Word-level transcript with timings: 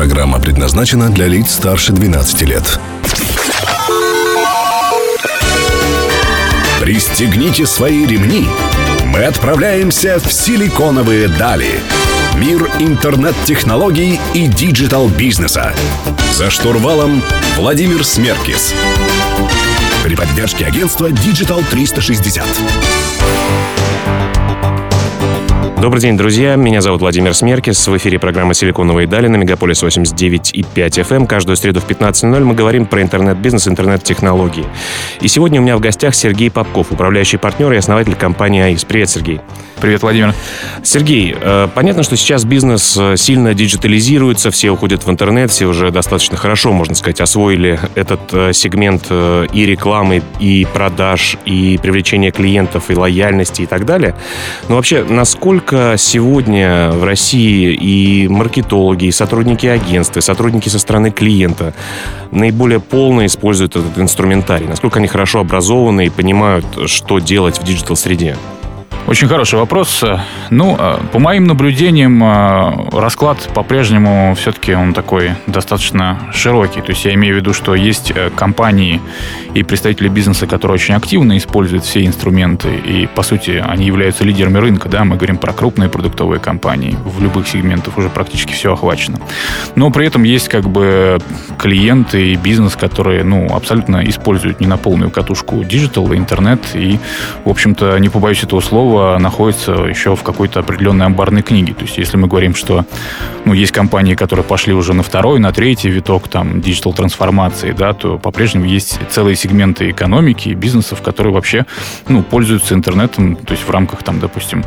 Программа 0.00 0.40
предназначена 0.40 1.10
для 1.10 1.26
лиц 1.26 1.50
старше 1.50 1.92
12 1.92 2.40
лет. 2.48 2.80
Пристегните 6.80 7.66
свои 7.66 8.06
ремни. 8.06 8.48
Мы 9.04 9.24
отправляемся 9.24 10.18
в 10.18 10.32
силиконовые 10.32 11.28
дали. 11.28 11.80
Мир 12.36 12.70
интернет-технологий 12.78 14.18
и 14.32 14.46
digital-бизнеса. 14.46 15.74
За 16.32 16.48
штурвалом 16.48 17.22
Владимир 17.58 18.02
Смеркис. 18.02 18.72
При 20.02 20.16
поддержке 20.16 20.64
агентства 20.64 21.10
Digital 21.10 21.62
360. 21.70 22.42
Добрый 25.80 26.02
день, 26.02 26.14
друзья. 26.18 26.56
Меня 26.56 26.82
зовут 26.82 27.00
Владимир 27.00 27.32
Смеркис. 27.32 27.88
В 27.88 27.96
эфире 27.96 28.18
программа 28.18 28.52
«Силиконовые 28.52 29.06
дали» 29.06 29.28
на 29.28 29.36
Мегаполис 29.36 29.82
89,5 29.82 30.62
FM. 30.74 31.16
Эм. 31.16 31.26
Каждую 31.26 31.56
среду 31.56 31.80
в 31.80 31.88
15.00 31.88 32.44
мы 32.44 32.54
говорим 32.54 32.84
про 32.84 33.00
интернет-бизнес, 33.00 33.66
интернет-технологии. 33.66 34.66
И 35.22 35.28
сегодня 35.28 35.58
у 35.58 35.62
меня 35.62 35.78
в 35.78 35.80
гостях 35.80 36.14
Сергей 36.14 36.50
Попков, 36.50 36.92
управляющий 36.92 37.38
партнер 37.38 37.72
и 37.72 37.76
основатель 37.76 38.14
компании 38.14 38.60
АИС. 38.60 38.84
Привет, 38.84 39.08
Сергей. 39.08 39.40
Привет, 39.80 40.02
Владимир. 40.02 40.34
Сергей, 40.82 41.34
э, 41.40 41.68
понятно, 41.74 42.02
что 42.02 42.14
сейчас 42.14 42.44
бизнес 42.44 42.98
э, 42.98 43.16
сильно 43.16 43.54
диджитализируется, 43.54 44.50
все 44.50 44.70
уходят 44.70 45.06
в 45.06 45.10
интернет, 45.10 45.50
все 45.50 45.64
уже 45.64 45.90
достаточно 45.90 46.36
хорошо, 46.36 46.70
можно 46.72 46.94
сказать, 46.94 47.22
освоили 47.22 47.80
этот 47.94 48.20
э, 48.32 48.52
сегмент 48.52 49.06
и 49.10 49.66
рекламы, 49.66 50.22
и 50.38 50.66
продаж, 50.70 51.38
и 51.46 51.78
привлечения 51.80 52.30
клиентов, 52.30 52.90
и 52.90 52.94
лояльности 52.94 53.62
и 53.62 53.66
так 53.66 53.86
далее. 53.86 54.14
Но 54.68 54.76
вообще, 54.76 55.02
насколько 55.08 55.69
сегодня 55.72 56.90
в 56.90 57.04
России 57.04 57.72
и 57.74 58.28
маркетологи, 58.28 59.06
и 59.06 59.12
сотрудники 59.12 59.66
агентства, 59.66 60.20
и 60.20 60.22
сотрудники 60.22 60.68
со 60.68 60.78
стороны 60.78 61.10
клиента 61.10 61.74
наиболее 62.30 62.80
полно 62.80 63.26
используют 63.26 63.76
этот 63.76 63.98
инструментарий? 63.98 64.66
Насколько 64.66 64.98
они 64.98 65.08
хорошо 65.08 65.40
образованы 65.40 66.06
и 66.06 66.10
понимают, 66.10 66.66
что 66.86 67.18
делать 67.18 67.58
в 67.58 67.64
digital-среде? 67.64 68.36
Очень 69.10 69.26
хороший 69.26 69.58
вопрос. 69.58 70.04
Ну, 70.50 70.76
а, 70.78 71.00
по 71.10 71.18
моим 71.18 71.42
наблюдениям, 71.42 72.22
а, 72.22 72.86
расклад 72.92 73.38
по-прежнему 73.52 74.36
все-таки 74.36 74.72
он 74.72 74.94
такой 74.94 75.32
достаточно 75.48 76.20
широкий. 76.32 76.80
То 76.80 76.90
есть 76.90 77.04
я 77.04 77.14
имею 77.14 77.34
в 77.34 77.38
виду, 77.38 77.52
что 77.52 77.74
есть 77.74 78.12
э, 78.14 78.30
компании 78.30 79.00
и 79.52 79.64
представители 79.64 80.06
бизнеса, 80.06 80.46
которые 80.46 80.76
очень 80.76 80.94
активно 80.94 81.36
используют 81.36 81.84
все 81.84 82.06
инструменты, 82.06 82.68
и, 82.72 83.08
по 83.08 83.22
сути, 83.22 83.60
они 83.66 83.84
являются 83.84 84.22
лидерами 84.22 84.58
рынка, 84.58 84.88
да, 84.88 85.04
мы 85.04 85.16
говорим 85.16 85.38
про 85.38 85.52
крупные 85.52 85.88
продуктовые 85.88 86.38
компании, 86.38 86.96
в 87.04 87.20
любых 87.20 87.48
сегментах 87.48 87.98
уже 87.98 88.10
практически 88.10 88.52
все 88.52 88.74
охвачено. 88.74 89.18
Но 89.74 89.90
при 89.90 90.06
этом 90.06 90.22
есть 90.22 90.48
как 90.48 90.68
бы 90.68 91.18
клиенты 91.58 92.32
и 92.32 92.36
бизнес, 92.36 92.76
которые, 92.76 93.24
ну, 93.24 93.52
абсолютно 93.52 94.08
используют 94.08 94.60
не 94.60 94.68
на 94.68 94.76
полную 94.76 95.10
катушку 95.10 95.64
digital, 95.64 96.14
интернет, 96.14 96.60
и, 96.74 97.00
в 97.44 97.48
общем-то, 97.48 97.98
не 97.98 98.08
побоюсь 98.08 98.44
этого 98.44 98.60
слова, 98.60 98.99
находится 99.18 99.72
еще 99.72 100.14
в 100.14 100.22
какой-то 100.22 100.60
определенной 100.60 101.06
амбарной 101.06 101.42
книге. 101.42 101.74
То 101.74 101.82
есть, 101.82 101.98
если 101.98 102.16
мы 102.16 102.28
говорим, 102.28 102.54
что 102.54 102.84
ну, 103.50 103.54
есть 103.54 103.72
компании, 103.72 104.14
которые 104.14 104.44
пошли 104.44 104.72
уже 104.72 104.94
на 104.94 105.02
второй, 105.02 105.40
на 105.40 105.50
третий 105.50 105.90
виток 105.90 106.28
там 106.28 106.60
digital 106.60 106.92
трансформации, 106.92 107.72
да, 107.72 107.92
то 107.94 108.16
по-прежнему 108.16 108.64
есть 108.64 109.00
целые 109.10 109.34
сегменты 109.34 109.90
экономики 109.90 110.50
и 110.50 110.54
бизнесов, 110.54 111.02
которые 111.02 111.34
вообще 111.34 111.66
ну, 112.06 112.22
пользуются 112.22 112.74
интернетом, 112.74 113.34
то 113.34 113.50
есть 113.50 113.66
в 113.66 113.70
рамках 113.72 114.04
там, 114.04 114.20
допустим, 114.20 114.64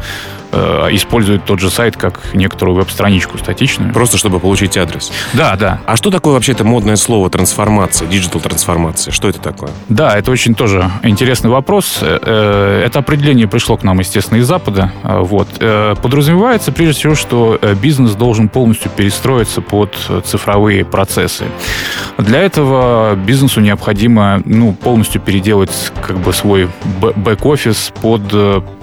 э, 0.52 0.90
используют 0.92 1.46
тот 1.46 1.62
же 1.62 1.70
сайт 1.70 1.96
как 1.96 2.20
некоторую 2.34 2.76
веб-страничку 2.76 3.38
статичную. 3.38 3.94
Просто 3.94 4.18
чтобы 4.18 4.42
получить 4.42 4.76
адрес. 4.76 5.14
Да, 5.32 5.56
да. 5.56 5.80
А 5.86 5.96
что 5.96 6.12
такое 6.12 6.34
вообще 6.34 6.52
это 6.52 6.66
модное 6.66 6.98
слово 6.98 7.30
трансформация, 7.30 8.06
digital 8.10 8.42
трансформация? 8.42 9.14
Что 9.14 9.30
это 9.30 9.40
такое? 9.40 9.72
Да, 9.88 10.18
это 10.18 10.30
очень 10.30 10.56
тоже 10.56 10.92
интересный 11.04 11.50
вопрос. 11.50 12.00
Э, 12.02 12.20
э, 12.22 12.84
это 12.86 13.00
определение 13.00 13.48
пришло 13.48 13.78
к 13.78 13.84
нам, 13.84 14.00
естественно, 14.00 14.40
из 14.40 14.46
Запада. 14.46 14.92
Вот. 15.04 15.48
Подразумевается, 16.02 16.74
прежде 16.74 17.00
всего, 17.00 17.16
что 17.16 17.58
бизнес 17.82 18.16
должен 18.16 18.50
полностью 18.50 18.73
перестроиться 18.90 19.62
под 19.62 19.96
цифровые 20.26 20.86
процессы. 20.86 21.46
Для 22.18 22.42
этого 22.42 23.16
бизнесу 23.16 23.60
необходимо 23.62 24.42
ну, 24.46 24.74
полностью 24.74 25.22
переделать 25.22 25.92
как 26.06 26.18
бы 26.20 26.34
свой 26.34 26.70
бэк-офис 27.02 27.92
под 28.02 28.22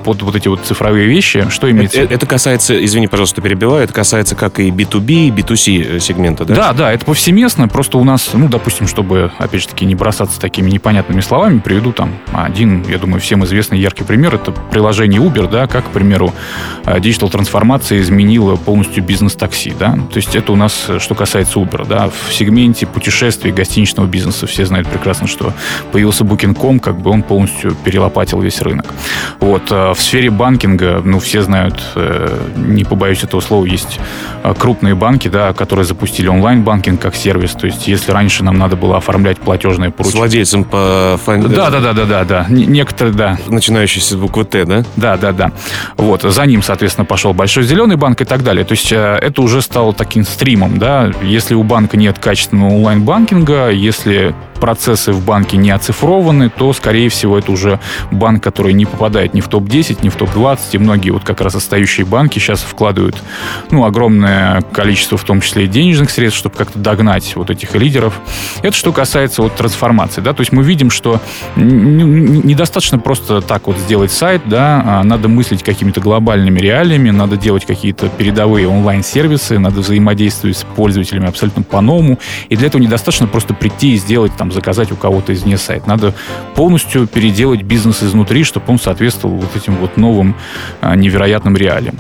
под 0.03 0.23
вот 0.23 0.37
эти 0.37 0.49
вот 0.49 0.61
цифровые 0.65 1.07
вещи. 1.07 1.47
Что 1.51 1.71
имеется? 1.71 2.01
Это, 2.01 2.15
это 2.15 2.27
касается, 2.27 2.83
извини, 2.85 3.07
пожалуйста, 3.07 3.41
перебиваю, 3.41 3.85
это 3.85 3.93
касается 3.93 4.35
как 4.35 4.61
и 4.61 4.71
B2B, 4.71 5.29
и 5.29 5.31
B2C 5.31 5.97
э, 5.97 6.01
сегмента, 6.01 6.45
да? 6.45 6.55
Да, 6.55 6.73
да, 6.73 6.93
это 6.93 7.05
повсеместно. 7.05 7.69
Просто 7.69 7.99
у 7.99 8.05
нас, 8.05 8.31
ну, 8.33 8.49
допустим, 8.49 8.87
чтобы, 8.87 9.33
опять 9.39 9.63
же 9.63 9.69
таки, 9.69 9.85
не 9.85 9.95
бросаться 9.95 10.41
такими 10.41 10.71
непонятными 10.71 11.21
словами, 11.21 11.59
приведу 11.59 11.93
там 11.93 12.15
один, 12.33 12.85
я 12.89 12.99
думаю, 12.99 13.21
всем 13.21 13.45
известный 13.45 13.79
яркий 13.79 14.05
пример. 14.05 14.35
Это 14.35 14.53
приложение 14.53 15.21
Uber, 15.21 15.49
да, 15.49 15.67
как, 15.67 15.87
к 15.87 15.89
примеру, 15.89 16.33
э, 16.85 17.01
диджитал-трансформация 17.01 18.01
изменила 18.01 18.57
полностью 18.57 19.03
бизнес-такси, 19.03 19.73
да. 19.79 19.99
То 20.13 20.17
есть 20.17 20.35
это 20.35 20.53
у 20.53 20.57
нас, 20.57 20.87
э, 20.89 20.99
что 20.99 21.15
касается 21.15 21.59
Uber, 21.59 21.87
да. 21.87 22.09
В 22.09 22.33
сегменте 22.33 22.87
путешествий 22.87 23.53
гостиничного 23.53 24.07
бизнеса 24.07 24.47
все 24.47 24.65
знают 24.67 24.89
прекрасно, 24.89 25.27
что 25.27 25.53
появился 25.93 26.25
Booking.com, 26.25 26.81
как 26.81 26.99
бы 26.99 27.11
он 27.11 27.23
полностью 27.23 27.75
перелопатил 27.85 28.41
весь 28.41 28.61
рынок. 28.61 28.87
Вот 29.41 29.71
в 29.95 30.01
сфере 30.01 30.31
банкинга, 30.31 31.03
ну, 31.05 31.19
все 31.19 31.43
знают, 31.43 31.81
э, 31.95 32.39
не 32.57 32.85
побоюсь 32.85 33.23
этого 33.23 33.41
слова, 33.41 33.65
есть 33.65 34.01
э, 34.43 34.55
крупные 34.59 34.95
банки, 34.95 35.29
да, 35.29 35.53
которые 35.53 35.85
запустили 35.85 36.29
онлайн-банкинг 36.29 37.01
как 37.01 37.15
сервис. 37.15 37.53
То 37.53 37.67
есть, 37.67 37.87
если 37.89 38.13
раньше 38.13 38.45
нам 38.45 38.59
надо 38.59 38.77
было 38.77 38.97
оформлять 38.97 39.39
платежные 39.39 39.91
поручения... 39.91 40.17
С 40.17 40.19
владельцем 40.19 40.65
по. 40.65 41.19
Да, 41.27 41.71
да, 41.71 41.81
да, 41.81 41.93
да, 41.93 42.05
да, 42.05 42.25
да. 42.25 42.47
Некоторые, 42.49 43.15
да. 43.15 43.39
Начинающиеся 43.49 44.15
с 44.15 44.17
буквы 44.17 44.45
Т, 44.45 44.65
да? 44.65 44.85
Да, 44.97 45.17
да, 45.17 45.33
да. 45.33 45.53
Вот. 45.97 46.23
За 46.23 46.47
ним, 46.47 46.63
соответственно, 46.63 47.05
пошел 47.05 47.33
Большой 47.33 47.65
Зеленый 47.65 47.97
банк 47.97 48.21
и 48.21 48.25
так 48.25 48.43
далее. 48.43 48.65
То 48.65 48.73
есть, 48.73 48.93
э, 48.93 49.19
это 49.21 49.43
уже 49.43 49.63
стало 49.63 49.93
таким 49.93 50.25
стримом, 50.25 50.79
да. 50.79 51.11
Если 51.23 51.55
у 51.55 51.63
банка 51.63 51.97
нет 51.97 52.19
качественного 52.19 52.75
онлайн-банкинга, 52.75 53.71
если 53.71 54.35
процессы 54.61 55.13
в 55.13 55.25
банке 55.25 55.57
не 55.57 55.71
оцифрованы, 55.71 56.51
то, 56.51 56.73
скорее 56.73 57.09
всего, 57.09 57.39
это 57.39 57.51
уже 57.51 57.81
банк, 58.11 58.43
который 58.43 58.73
не 58.73 58.85
попадает 58.85 59.35
ни 59.35 59.41
в 59.41 59.49
топ-10, 59.49 60.01
ни 60.03 60.09
в 60.09 60.17
топ-20. 60.17 60.59
И 60.73 60.79
многие 60.79 61.11
вот 61.11 61.25
как 61.25 61.41
раз 61.41 61.55
остающие 61.55 62.07
банки 62.07 62.39
сейчас 62.39 62.61
вкладывают 62.61 63.17
ну, 63.71 63.85
огромное 63.85 64.61
количество, 64.73 65.17
в 65.19 65.25
том 65.25 65.41
числе 65.41 65.65
и 65.65 65.67
денежных 65.67 66.11
средств, 66.11 66.39
чтобы 66.39 66.57
как-то 66.57 66.79
догнать 66.79 67.35
вот 67.37 67.51
этих 67.51 67.75
лидеров. 67.75 68.21
Это 68.63 68.77
что 68.77 68.93
касается 68.93 69.43
вот 69.43 69.57
трансформации. 69.57 70.21
Да? 70.21 70.33
То 70.33 70.43
есть 70.43 70.53
мы 70.53 70.63
видим, 70.63 70.91
что 70.91 71.21
недостаточно 71.57 72.99
просто 72.99 73.41
так 73.41 73.67
вот 73.67 73.79
сделать 73.79 74.13
сайт, 74.13 74.43
да, 74.45 74.83
а 74.85 75.03
надо 75.03 75.29
мыслить 75.29 75.63
какими-то 75.63 76.01
глобальными 76.01 76.61
реалиями, 76.61 77.11
надо 77.11 77.37
делать 77.37 77.65
какие-то 77.65 78.09
передовые 78.09 78.69
онлайн-сервисы, 78.69 79.59
надо 79.59 79.81
взаимодействовать 79.81 80.59
с 80.59 80.65
пользователями 80.65 81.29
абсолютно 81.29 81.63
по-новому. 81.63 82.19
И 82.49 82.57
для 82.57 82.67
этого 82.67 82.83
недостаточно 82.83 83.27
просто 83.27 83.55
прийти 83.55 83.95
и 83.95 83.97
сделать 83.97 84.33
там 84.37 84.50
заказать 84.53 84.93
у 84.93 84.97
кого-то 84.97 85.33
извне 85.33 85.59
сайт. 85.59 85.87
Надо 85.87 86.15
полностью 86.55 87.07
переделать 87.07 87.63
бизнес 87.63 88.03
изнутри, 88.03 88.45
чтобы 88.45 88.67
он 88.69 88.79
соответствовал 88.79 89.37
вот 89.37 89.57
этим 89.57 89.77
вот 89.77 89.97
новым 89.97 90.37
а, 90.81 90.95
невероятным 90.97 91.57
реалиям. 91.57 91.97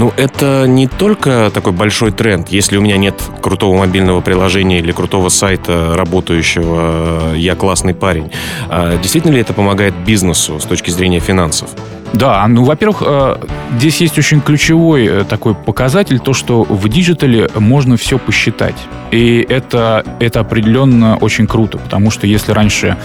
Ну, 0.00 0.14
это 0.16 0.64
не 0.66 0.86
только 0.86 1.50
такой 1.52 1.72
большой 1.72 2.10
тренд. 2.10 2.48
Если 2.48 2.78
у 2.78 2.80
меня 2.80 2.96
нет 2.96 3.22
крутого 3.42 3.76
мобильного 3.76 4.22
приложения 4.22 4.78
или 4.78 4.92
крутого 4.92 5.28
сайта 5.28 5.92
работающего, 5.94 7.34
я 7.34 7.54
классный 7.54 7.92
парень. 7.92 8.30
А 8.70 8.96
действительно 8.96 9.32
ли 9.32 9.42
это 9.42 9.52
помогает 9.52 9.94
бизнесу 10.06 10.58
с 10.58 10.64
точки 10.64 10.88
зрения 10.88 11.20
финансов? 11.20 11.68
Да, 12.12 12.46
ну, 12.48 12.64
во-первых, 12.64 13.02
э, 13.06 13.36
здесь 13.76 14.00
есть 14.00 14.18
очень 14.18 14.40
ключевой 14.40 15.06
э, 15.06 15.24
такой 15.24 15.54
показатель, 15.54 16.18
то, 16.18 16.32
что 16.32 16.64
в 16.64 16.88
digital 16.88 17.41
е 17.41 17.48
можно 17.54 17.96
все 17.96 18.18
посчитать. 18.18 18.74
И 19.12 19.46
это, 19.48 20.04
это 20.18 20.40
определенно 20.40 21.16
очень 21.16 21.46
круто, 21.46 21.78
потому 21.78 22.10
что 22.10 22.26
если 22.26 22.52
раньше 22.52 22.96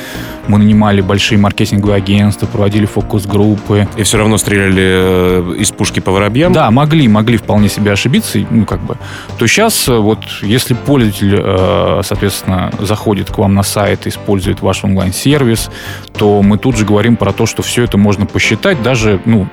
мы 0.47 0.59
нанимали 0.59 1.01
большие 1.01 1.39
маркетинговые 1.39 1.97
агентства, 1.97 2.45
проводили 2.45 2.85
фокус-группы. 2.85 3.87
И 3.97 4.03
все 4.03 4.17
равно 4.17 4.37
стреляли 4.37 4.83
э, 4.83 5.55
из 5.59 5.71
пушки 5.71 5.99
по 5.99 6.11
воробьям? 6.11 6.53
Да, 6.53 6.69
могли, 6.71 7.07
могли 7.07 7.37
вполне 7.37 7.69
себе 7.69 7.91
ошибиться, 7.91 8.39
ну, 8.49 8.65
как 8.65 8.79
бы. 8.79 8.97
То 9.37 9.47
сейчас, 9.47 9.87
вот, 9.87 10.19
если 10.41 10.73
пользователь, 10.73 12.03
соответственно, 12.03 12.71
заходит 12.79 13.31
к 13.31 13.37
вам 13.37 13.53
на 13.55 13.63
сайт, 13.63 14.07
использует 14.07 14.61
ваш 14.61 14.83
онлайн-сервис, 14.83 15.69
то 16.17 16.41
мы 16.41 16.57
тут 16.57 16.77
же 16.77 16.85
говорим 16.85 17.17
про 17.17 17.33
то, 17.33 17.45
что 17.45 17.61
все 17.61 17.83
это 17.83 17.97
можно 17.97 18.25
посчитать, 18.25 18.81
даже 18.81 18.94
даже, 18.95 19.19
ну, 19.25 19.45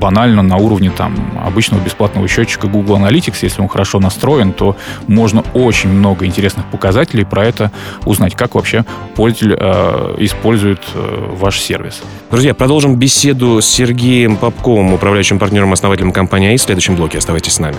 банально 0.00 0.42
на 0.42 0.56
уровне 0.56 0.90
там 0.90 1.14
обычного 1.40 1.80
бесплатного 1.80 2.26
счетчика 2.26 2.66
Google 2.66 2.96
Analytics, 2.96 3.36
если 3.42 3.62
он 3.62 3.68
хорошо 3.68 4.00
настроен, 4.00 4.52
то 4.52 4.76
можно 5.06 5.44
очень 5.54 5.88
много 5.88 6.26
интересных 6.26 6.66
показателей 6.66 7.24
про 7.24 7.46
это 7.46 7.70
узнать, 8.06 8.34
как 8.34 8.56
вообще 8.56 8.84
пользователь 9.14 9.56
э, 9.56 10.16
использует 10.18 10.80
э, 10.94 11.28
ваш 11.30 11.60
сервис. 11.60 12.02
Друзья, 12.32 12.54
продолжим 12.54 12.96
беседу 12.96 13.62
с 13.62 13.66
Сергеем 13.66 14.36
Попковым, 14.36 14.92
управляющим 14.94 15.38
партнером 15.38 15.72
основателем 15.72 16.10
компании 16.10 16.48
АИС 16.48 16.62
в 16.62 16.64
следующем 16.64 16.96
блоке. 16.96 17.18
Оставайтесь 17.18 17.52
с 17.52 17.60
нами. 17.60 17.76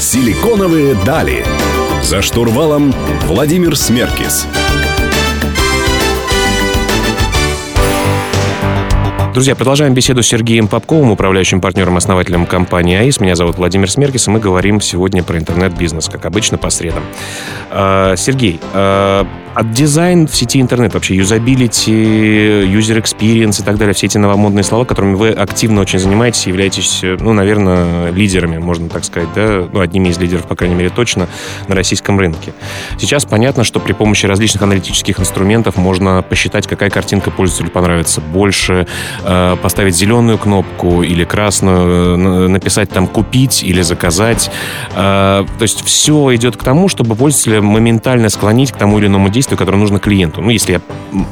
Силиконовые 0.00 0.96
дали. 1.06 1.44
За 2.06 2.22
штурвалом 2.22 2.94
Владимир 3.24 3.74
Смеркис. 3.76 4.46
Друзья, 9.34 9.56
продолжаем 9.56 9.92
беседу 9.92 10.22
с 10.22 10.28
Сергеем 10.28 10.68
Попковым, 10.68 11.10
управляющим 11.10 11.60
партнером, 11.60 11.96
основателем 11.96 12.46
компании 12.46 12.96
АИС. 12.96 13.18
Меня 13.18 13.34
зовут 13.34 13.58
Владимир 13.58 13.90
Смеркис, 13.90 14.28
и 14.28 14.30
мы 14.30 14.38
говорим 14.38 14.80
сегодня 14.80 15.24
про 15.24 15.36
интернет-бизнес, 15.36 16.08
как 16.08 16.26
обычно, 16.26 16.58
по 16.58 16.70
средам. 16.70 17.02
А, 17.72 18.14
Сергей, 18.14 18.60
от 19.56 19.72
дизайн 19.72 20.28
в 20.28 20.36
сети 20.36 20.60
интернет, 20.60 20.92
вообще 20.92 21.16
юзабилити, 21.16 21.90
user 21.90 23.02
experience 23.02 23.62
и 23.62 23.64
так 23.64 23.78
далее, 23.78 23.94
все 23.94 24.04
эти 24.04 24.18
новомодные 24.18 24.62
слова, 24.62 24.84
которыми 24.84 25.14
вы 25.14 25.30
активно 25.30 25.80
очень 25.80 25.98
занимаетесь, 25.98 26.46
являетесь, 26.46 27.00
ну, 27.02 27.32
наверное, 27.32 28.10
лидерами, 28.10 28.58
можно 28.58 28.90
так 28.90 29.06
сказать, 29.06 29.30
да, 29.34 29.66
ну, 29.72 29.80
одними 29.80 30.10
из 30.10 30.18
лидеров, 30.18 30.46
по 30.46 30.54
крайней 30.54 30.74
мере, 30.74 30.90
точно 30.90 31.26
на 31.68 31.74
российском 31.74 32.18
рынке. 32.18 32.52
Сейчас 32.98 33.24
понятно, 33.24 33.64
что 33.64 33.80
при 33.80 33.94
помощи 33.94 34.26
различных 34.26 34.62
аналитических 34.62 35.18
инструментов 35.20 35.78
можно 35.78 36.20
посчитать, 36.20 36.66
какая 36.66 36.90
картинка 36.90 37.30
пользователю 37.30 37.70
понравится 37.70 38.20
больше, 38.20 38.86
э, 39.24 39.56
поставить 39.62 39.96
зеленую 39.96 40.36
кнопку 40.36 41.02
или 41.02 41.24
красную, 41.24 42.18
написать 42.50 42.90
там 42.90 43.06
«купить» 43.06 43.62
или 43.62 43.80
«заказать». 43.80 44.50
Э, 44.94 45.46
то 45.58 45.62
есть 45.62 45.82
все 45.82 46.34
идет 46.34 46.58
к 46.58 46.62
тому, 46.62 46.88
чтобы 46.88 47.14
пользователя 47.14 47.62
моментально 47.62 48.28
склонить 48.28 48.72
к 48.72 48.76
тому 48.76 48.98
или 48.98 49.06
иному 49.06 49.30
действию, 49.30 49.45
действию, 49.46 49.58
которое 49.58 49.78
нужно 49.78 50.00
клиенту. 50.00 50.42
Ну, 50.42 50.50
если, 50.50 50.72
я, 50.72 50.80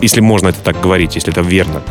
если 0.00 0.20
можно 0.20 0.49
это 0.49 0.61
так 0.61 0.81
говорить, 0.81 1.16
если 1.16 1.32
это 1.32 1.40
верно. 1.40 1.82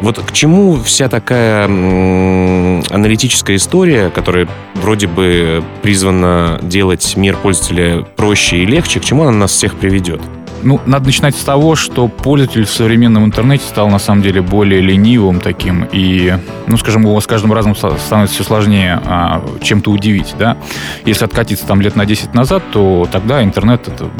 Вот 0.00 0.18
к 0.18 0.32
чему 0.32 0.80
вся 0.82 1.08
такая 1.08 1.66
аналитическая 1.66 3.56
история, 3.56 4.08
которая 4.10 4.48
вроде 4.74 5.06
бы 5.06 5.62
призвана 5.82 6.58
делать 6.62 7.16
мир 7.16 7.36
пользователя 7.36 8.02
проще 8.16 8.58
и 8.58 8.66
легче, 8.66 9.00
к 9.00 9.04
чему 9.04 9.22
она 9.24 9.32
нас 9.32 9.50
всех 9.50 9.74
приведет? 9.74 10.20
Ну, 10.62 10.80
надо 10.86 11.06
начинать 11.06 11.36
с 11.36 11.42
того, 11.42 11.74
что 11.74 12.08
пользователь 12.08 12.64
в 12.64 12.70
современном 12.70 13.24
интернете 13.24 13.64
стал 13.64 13.88
на 13.88 13.98
самом 13.98 14.22
деле 14.22 14.42
более 14.42 14.80
ленивым 14.80 15.40
таким, 15.40 15.86
и, 15.90 16.36
ну, 16.66 16.76
скажем, 16.76 17.02
его 17.02 17.20
с 17.20 17.26
каждым 17.26 17.52
разом 17.52 17.74
становится 17.74 18.34
все 18.34 18.44
сложнее 18.44 19.00
а, 19.04 19.42
чем-то 19.62 19.90
удивить, 19.90 20.34
да. 20.38 20.56
Если 21.04 21.24
откатиться 21.24 21.66
там 21.66 21.80
лет 21.80 21.96
на 21.96 22.04
10 22.04 22.34
назад, 22.34 22.62
то 22.72 23.08
тогда 23.10 23.42
интернет 23.42 23.88
это 23.88 24.10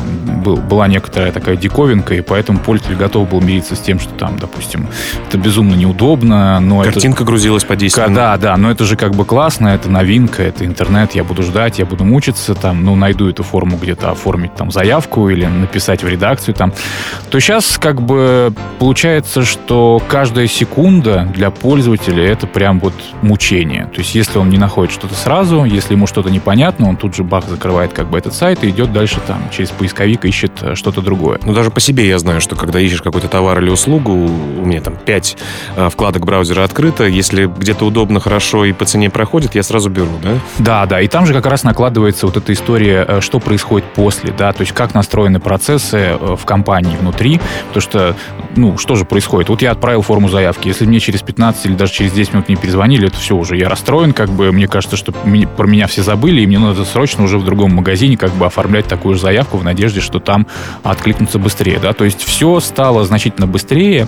был, 0.45 0.57
была 0.57 0.89
некоторая 0.89 1.33
такая 1.33 1.57
диковинка, 1.57 2.15
и 2.15 2.21
поэтому 2.21 2.59
пользователь 2.59 2.97
готов 2.97 3.29
был 3.29 3.41
мириться 3.41 3.77
с 3.77 3.81
тем, 3.81 4.01
что 4.01 4.13
там, 4.15 4.39
допустим, 4.39 4.89
это 5.29 5.39
безумно 5.39 5.75
неудобно, 5.75 6.59
но 6.61 6.83
Картинка 6.83 7.19
это... 7.19 7.25
грузилась 7.25 7.65
по 7.65 7.77
10 7.77 7.99
минут. 7.99 8.15
Да, 8.15 8.37
да, 8.37 8.57
но 8.57 8.71
это 8.71 8.85
же 8.85 8.97
как 8.97 9.15
бы 9.15 9.25
классно, 9.25 9.69
это 9.69 9.91
новинка, 9.91 10.43
это 10.43 10.65
интернет, 10.65 11.15
я 11.15 11.25
буду 11.25 11.43
ждать, 11.43 11.79
я 11.79 11.85
буду 11.85 12.05
мучиться, 12.05 12.55
там, 12.55 12.85
ну, 12.85 12.97
найду 12.97 13.29
эту 13.29 13.43
форму 13.43 13.77
где-то 13.77 14.11
оформить 14.11 14.55
там 14.55 14.71
заявку 14.71 15.29
или 15.29 15.45
написать 15.45 16.03
в 16.03 16.09
редакцию 16.09 16.30
редакцию 16.31 16.55
там, 16.55 16.73
то 17.31 17.41
сейчас 17.41 17.79
как 17.79 18.01
бы 18.03 18.53
получается, 18.79 19.45
что 19.45 20.01
каждая 20.09 20.47
секунда 20.47 21.29
для 21.35 21.51
пользователя 21.51 22.25
это 22.25 22.47
прям 22.47 22.81
вот 22.81 22.95
мучение. 23.23 23.87
То 23.87 24.01
есть 24.01 24.15
если 24.15 24.39
он 24.39 24.51
не 24.51 24.59
находит 24.59 24.93
что-то 24.93 25.15
сразу, 25.15 25.65
если 25.65 25.95
ему 25.95 26.07
что-то 26.07 26.31
непонятно, 26.31 26.89
он 26.89 26.97
тут 26.97 27.15
же 27.15 27.25
бах 27.25 27.49
закрывает 27.49 27.93
как 27.93 28.09
бы 28.11 28.19
этот 28.19 28.35
сайт 28.35 28.65
и 28.65 28.71
идет 28.71 28.93
дальше 28.93 29.21
там 29.27 29.43
через 29.51 29.71
поисковик 29.71 30.25
ищет 30.25 30.53
э, 30.63 30.75
что-то 30.75 31.03
другое. 31.03 31.41
Ну 31.45 31.53
даже 31.53 31.71
по 31.71 31.81
себе 31.81 32.09
я 32.09 32.19
знаю, 32.19 32.41
что 32.41 32.57
когда 32.57 32.81
ищешь 32.81 33.03
какой-то 33.03 33.29
товар 33.29 33.61
или 33.61 33.71
услугу, 33.71 34.13
у 34.13 34.65
меня 34.65 34.81
там 34.81 34.97
5 34.97 35.37
э, 35.77 35.89
вкладок 35.91 36.25
браузера 36.25 36.65
открыто, 36.65 37.05
если 37.05 37.47
где-то 37.47 37.85
удобно, 37.85 38.21
хорошо 38.21 38.65
и 38.65 38.73
по 38.73 38.85
цене 38.85 39.11
проходит, 39.11 39.55
я 39.55 39.63
сразу 39.63 39.91
беру, 39.91 40.13
да? 40.23 40.39
Да, 40.59 40.87
да, 40.87 41.01
и 41.01 41.09
там 41.09 41.27
же 41.27 41.35
как 41.35 41.47
раз 41.47 41.65
накладывается 41.65 42.27
вот 42.27 42.37
эта 42.37 42.53
история, 42.53 43.05
э, 43.07 43.21
что 43.21 43.41
происходит 43.41 43.89
после, 43.95 44.33
да, 44.33 44.53
то 44.53 44.63
есть 44.63 44.73
как 44.73 44.95
настроены 44.95 45.41
процессы 45.41 46.17
в 46.21 46.45
компании 46.45 46.97
внутри, 46.97 47.41
потому 47.69 47.81
что, 47.81 48.17
ну, 48.57 48.79
что 48.79 48.97
же 48.97 49.05
происходит? 49.05 49.49
Вот 49.49 49.63
я 49.63 49.73
отправил 49.73 50.03
форму 50.03 50.29
заявки, 50.29 50.69
если 50.69 50.87
мне 50.87 51.01
через 51.01 51.23
15 51.23 51.67
или 51.67 51.75
даже 51.75 51.93
через 51.93 52.13
10 52.13 52.35
минут 52.35 52.49
не 52.49 52.57
перезвонили, 52.57 53.09
это 53.09 53.17
все 53.17 53.37
уже, 53.37 53.57
я 53.57 53.69
расстроен, 53.69 54.13
как 54.13 54.31
бы, 54.31 54.53
мне 54.53 54.69
кажется, 54.69 54.97
что 54.97 55.13
про 55.13 55.67
меня 55.67 55.87
все 55.87 56.03
забыли, 56.03 56.43
и 56.43 56.47
мне 56.47 56.59
надо 56.59 56.85
срочно 56.85 57.25
уже 57.25 57.39
в 57.39 57.45
другом 57.45 57.75
магазине 57.75 58.17
как 58.17 58.33
бы 58.33 58.47
оформлять 58.47 58.87
такую 58.87 59.15
же 59.15 59.21
заявку 59.21 59.57
в 59.57 59.65
надежде, 59.65 60.01
что 60.01 60.19
там 60.19 60.47
откликнутся 60.83 61.39
быстрее, 61.39 61.79
да, 61.81 61.93
то 61.93 62.05
есть 62.05 62.23
все 62.23 62.61
стало 62.61 63.05
значительно 63.05 63.47
быстрее, 63.47 64.07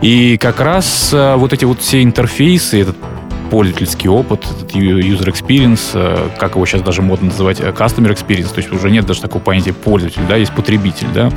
и 0.00 0.36
как 0.38 0.60
раз 0.60 1.10
э, 1.12 1.36
вот 1.36 1.52
эти 1.52 1.64
вот 1.64 1.80
все 1.80 2.02
интерфейсы, 2.02 2.80
этот 2.80 2.96
пользовательский 3.52 4.08
опыт, 4.08 4.46
этот 4.46 4.74
user 4.74 5.30
experience, 5.30 5.90
э, 5.92 6.30
как 6.38 6.54
его 6.54 6.64
сейчас 6.64 6.80
даже 6.80 7.02
модно 7.02 7.28
называть, 7.28 7.60
э, 7.60 7.64
customer 7.64 8.10
experience, 8.10 8.48
то 8.48 8.60
есть 8.60 8.72
уже 8.72 8.90
нет 8.90 9.04
даже 9.04 9.20
такого 9.20 9.42
понятия 9.42 9.74
пользователь, 9.74 10.22
да, 10.26 10.36
есть 10.36 10.52
потребитель, 10.52 11.08
да. 11.14 11.30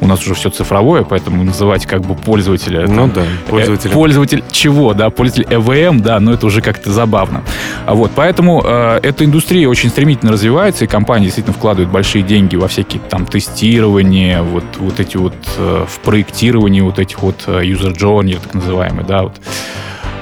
У 0.00 0.06
нас 0.06 0.22
уже 0.22 0.32
все 0.32 0.48
цифровое, 0.48 1.02
поэтому 1.02 1.44
называть 1.44 1.84
как 1.84 2.00
бы 2.00 2.14
пользователя... 2.14 2.86
Ну 2.88 3.02
там, 3.02 3.12
да, 3.12 3.22
пользователь. 3.50 3.90
Э, 3.90 3.92
пользователь 3.92 4.44
чего, 4.50 4.94
да, 4.94 5.10
пользователь 5.10 5.52
EVM, 5.52 6.00
да, 6.00 6.18
но 6.20 6.32
это 6.32 6.46
уже 6.46 6.62
как-то 6.62 6.90
забавно. 6.90 7.42
А 7.84 7.92
вот, 7.92 8.12
поэтому 8.14 8.62
э, 8.64 9.00
эта 9.02 9.26
индустрия 9.26 9.68
очень 9.68 9.90
стремительно 9.90 10.32
развивается, 10.32 10.86
и 10.86 10.88
компании 10.88 11.26
действительно 11.26 11.54
вкладывают 11.54 11.92
большие 11.92 12.22
деньги 12.22 12.56
во 12.56 12.68
всякие 12.68 13.02
там 13.10 13.26
тестирования, 13.26 14.40
вот, 14.40 14.64
вот 14.78 15.00
эти 15.00 15.18
вот 15.18 15.34
э, 15.58 15.84
в 15.86 15.98
проектирование 15.98 16.82
вот 16.82 16.98
этих 16.98 17.20
вот 17.20 17.46
user 17.46 17.94
journey, 17.94 18.40
так 18.42 18.54
называемые, 18.54 19.04
да, 19.06 19.24
вот 19.24 19.34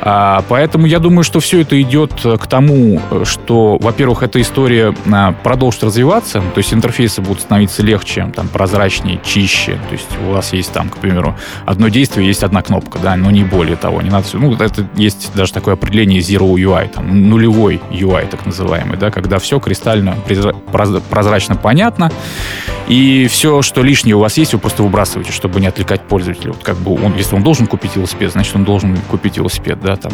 а, 0.08 0.44
поэтому 0.48 0.86
я 0.86 1.00
думаю, 1.00 1.24
что 1.24 1.40
все 1.40 1.62
это 1.62 1.82
идет 1.82 2.12
э, 2.24 2.36
к 2.36 2.46
тому, 2.46 3.02
э, 3.10 3.24
что, 3.24 3.76
во-первых, 3.80 4.22
эта 4.22 4.40
история 4.40 4.94
а, 5.12 5.32
продолжит 5.32 5.82
развиваться, 5.82 6.40
то 6.54 6.58
есть 6.58 6.72
интерфейсы 6.72 7.22
будут 7.22 7.40
становиться 7.40 7.82
легче, 7.82 8.32
там, 8.32 8.46
прозрачнее, 8.46 9.20
чище. 9.24 9.80
То 9.88 9.94
есть 9.94 10.06
у 10.24 10.30
вас 10.30 10.52
есть 10.52 10.72
там, 10.72 10.90
к 10.90 10.98
примеру, 10.98 11.34
одно 11.64 11.88
действие, 11.88 12.24
есть 12.24 12.44
одна 12.44 12.62
кнопка, 12.62 13.00
да, 13.00 13.16
но 13.16 13.32
не 13.32 13.42
более 13.42 13.74
того. 13.74 14.00
Не 14.00 14.10
надо, 14.10 14.28
ну, 14.34 14.54
это 14.54 14.88
есть 14.94 15.34
даже 15.34 15.52
такое 15.52 15.74
определение 15.74 16.20
Zero 16.20 16.54
UI, 16.54 16.88
там, 16.88 17.28
нулевой 17.28 17.80
UI, 17.90 18.28
так 18.28 18.46
называемый, 18.46 18.98
да, 18.98 19.10
когда 19.10 19.40
все 19.40 19.58
кристально 19.58 20.16
прозрачно 21.10 21.56
понятно, 21.56 22.12
и 22.86 23.26
все, 23.26 23.62
что 23.62 23.82
лишнее 23.82 24.14
у 24.14 24.20
вас 24.20 24.36
есть, 24.36 24.52
вы 24.52 24.60
просто 24.60 24.84
выбрасываете, 24.84 25.32
чтобы 25.32 25.60
не 25.60 25.66
отвлекать 25.66 26.02
пользователя. 26.02 26.52
Вот 26.52 26.62
как 26.62 26.76
бы 26.76 26.94
он, 26.94 27.16
если 27.16 27.34
он 27.34 27.42
должен 27.42 27.66
купить 27.66 27.96
велосипед, 27.96 28.30
значит, 28.30 28.54
он 28.54 28.64
должен 28.64 28.96
купить 29.10 29.36
велосипед, 29.36 29.80
да, 29.80 29.95
там. 29.96 30.12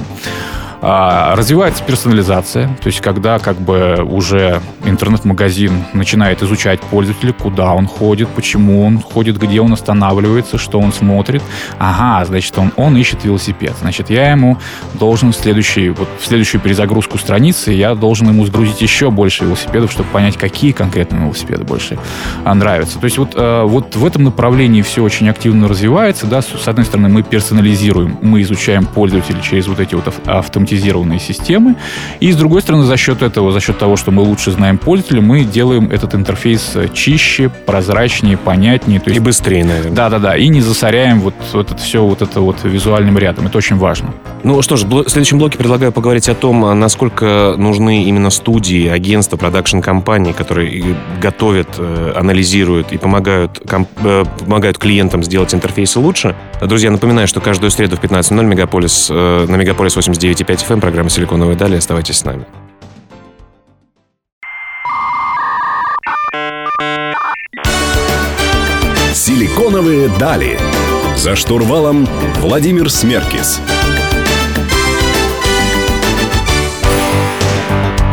А, 0.85 1.37
развивается 1.37 1.85
персонализация, 1.85 2.67
то 2.83 2.89
есть 2.89 3.01
когда 3.01 3.39
как 3.39 3.57
бы 3.57 4.03
уже 4.05 4.61
интернет-магазин 4.85 5.85
начинает 5.93 6.43
изучать 6.43 6.81
пользователя, 6.81 7.33
куда 7.33 7.73
он 7.73 7.87
ходит, 7.87 8.29
почему 8.31 8.85
он 8.85 9.01
ходит, 9.01 9.39
где 9.39 9.61
он 9.61 9.73
останавливается, 9.73 10.59
что 10.59 10.81
он 10.81 10.93
смотрит. 10.93 11.41
Ага, 11.79 12.25
значит, 12.25 12.59
он, 12.59 12.73
он 12.75 12.97
ищет 12.97 13.25
велосипед. 13.25 13.75
Значит, 13.81 14.11
я 14.11 14.33
ему 14.33 14.59
должен 14.95 15.33
в, 15.33 15.37
следующий, 15.37 15.91
вот, 15.91 16.09
в 16.19 16.27
следующую 16.27 16.61
перезагрузку 16.61 17.17
страницы, 17.17 17.71
я 17.71 17.95
должен 17.95 18.29
ему 18.31 18.45
сгрузить 18.45 18.81
еще 18.81 19.13
больше 19.13 19.45
велосипедов, 19.45 19.93
чтобы 19.93 20.09
понять, 20.09 20.37
какие 20.37 20.73
конкретно 20.73 21.19
велосипеды 21.19 21.63
больше 21.63 21.97
а, 22.45 22.55
нравятся. 22.57 22.99
То 22.99 23.05
есть 23.05 23.19
вот, 23.19 23.35
э, 23.37 23.63
вот 23.63 23.95
в 23.95 24.05
этом 24.05 24.25
направлении 24.25 24.83
все 24.83 25.05
очень 25.05 25.29
активно 25.29 25.69
развивается. 25.69 26.27
Да? 26.27 26.43
С 26.43 26.67
одной 26.67 26.87
стороны, 26.87 27.09
мы 27.09 27.23
персонализируем, 27.23 28.19
мы 28.21 28.43
изучаем 28.43 28.85
пользователя 28.85 29.41
через 29.41 29.69
вот 29.69 29.79
эти 29.79 29.95
вот 29.95 30.13
автоматизированные 30.27 30.72
автоматизированные 30.73 31.19
системы. 31.19 31.77
И, 32.21 32.33
с 32.33 32.37
другой 32.37 32.63
стороны, 32.63 32.85
за 32.85 32.97
счет 32.97 33.23
этого, 33.23 33.53
за 33.53 33.61
счет 33.61 33.79
того, 33.79 33.97
что 33.97 34.11
мы 34.11 34.23
лучше 34.23 34.51
знаем 34.51 34.79
пользователя, 34.79 35.21
мы 35.21 35.45
делаем 35.45 35.91
этот 35.91 36.15
интерфейс 36.15 36.77
чище, 36.93 37.51
прозрачнее, 37.67 38.37
понятнее. 38.37 39.01
То 39.01 39.11
есть, 39.11 39.21
и 39.21 39.23
быстрее, 39.23 39.65
наверное. 39.65 39.93
Да-да-да. 39.93 40.37
И 40.37 40.49
не 40.49 40.61
засоряем 40.61 41.21
вот, 41.21 41.35
вот 41.53 41.71
это 41.71 41.81
все 41.81 42.05
вот 42.05 42.23
это 42.23 42.41
вот 42.41 42.57
визуальным 42.65 43.19
рядом. 43.19 43.47
Это 43.47 43.59
очень 43.59 43.77
важно. 43.77 44.15
Ну 44.43 44.61
что 44.63 44.77
ж, 44.77 44.85
в 44.85 45.09
следующем 45.09 45.39
блоке 45.39 45.59
предлагаю 45.59 45.93
поговорить 45.93 46.29
о 46.29 46.35
том, 46.35 46.65
а 46.65 46.75
насколько 46.75 47.55
нужны 47.57 48.05
именно 48.05 48.31
студии, 48.31 48.89
агентства, 48.89 49.37
продакшн-компании, 49.37 50.33
которые 50.33 50.97
готовят, 51.21 51.69
э, 51.79 52.13
анализируют 52.17 52.93
и 52.93 52.99
помогают, 52.99 53.63
комп, 53.69 53.89
э, 54.03 54.25
помогают 54.41 54.79
клиентам 54.79 55.23
сделать 55.23 55.55
интерфейсы 55.55 56.01
лучше. 56.01 56.35
Друзья, 56.61 56.91
напоминаю, 56.91 57.29
что 57.29 57.41
каждую 57.41 57.71
среду 57.71 57.97
в 57.97 58.01
15.00 58.01 58.45
Мегаполис, 58.45 59.09
э, 59.11 59.47
на 59.49 59.57
Мегаполис 59.57 59.97
89.5 59.97 60.62
FM, 60.63 60.81
программа 60.81 61.11
«Силиконовые 61.11 61.57
дали». 61.57 61.77
Оставайтесь 61.77 62.19
с 62.19 62.25
нами. 62.25 62.45
«Силиконовые 69.13 70.09
дали». 70.19 70.59
За 71.17 71.37
штурвалом 71.37 72.09
Владимир 72.41 72.91
Смеркис. 72.91 73.61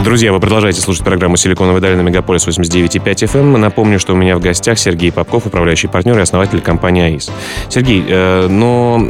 Друзья, 0.04 0.32
вы 0.32 0.40
продолжаете 0.40 0.82
слушать 0.82 1.04
программу 1.04 1.38
«Силиконовая 1.38 1.82
долина» 1.82 2.02
Мегаполис 2.02 2.48
89.5 2.48 3.04
FM. 3.04 3.58
Напомню, 3.58 4.00
что 4.00 4.14
у 4.14 4.16
меня 4.16 4.38
в 4.38 4.40
гостях 4.40 4.80
Сергей 4.80 5.12
Попков, 5.12 5.46
управляющий 5.46 5.88
партнер 5.88 6.18
и 6.18 6.22
основатель 6.22 6.62
компании 6.62 7.04
АИС. 7.04 7.30
Сергей, 7.70 8.06
э, 8.08 8.48
но 8.48 9.08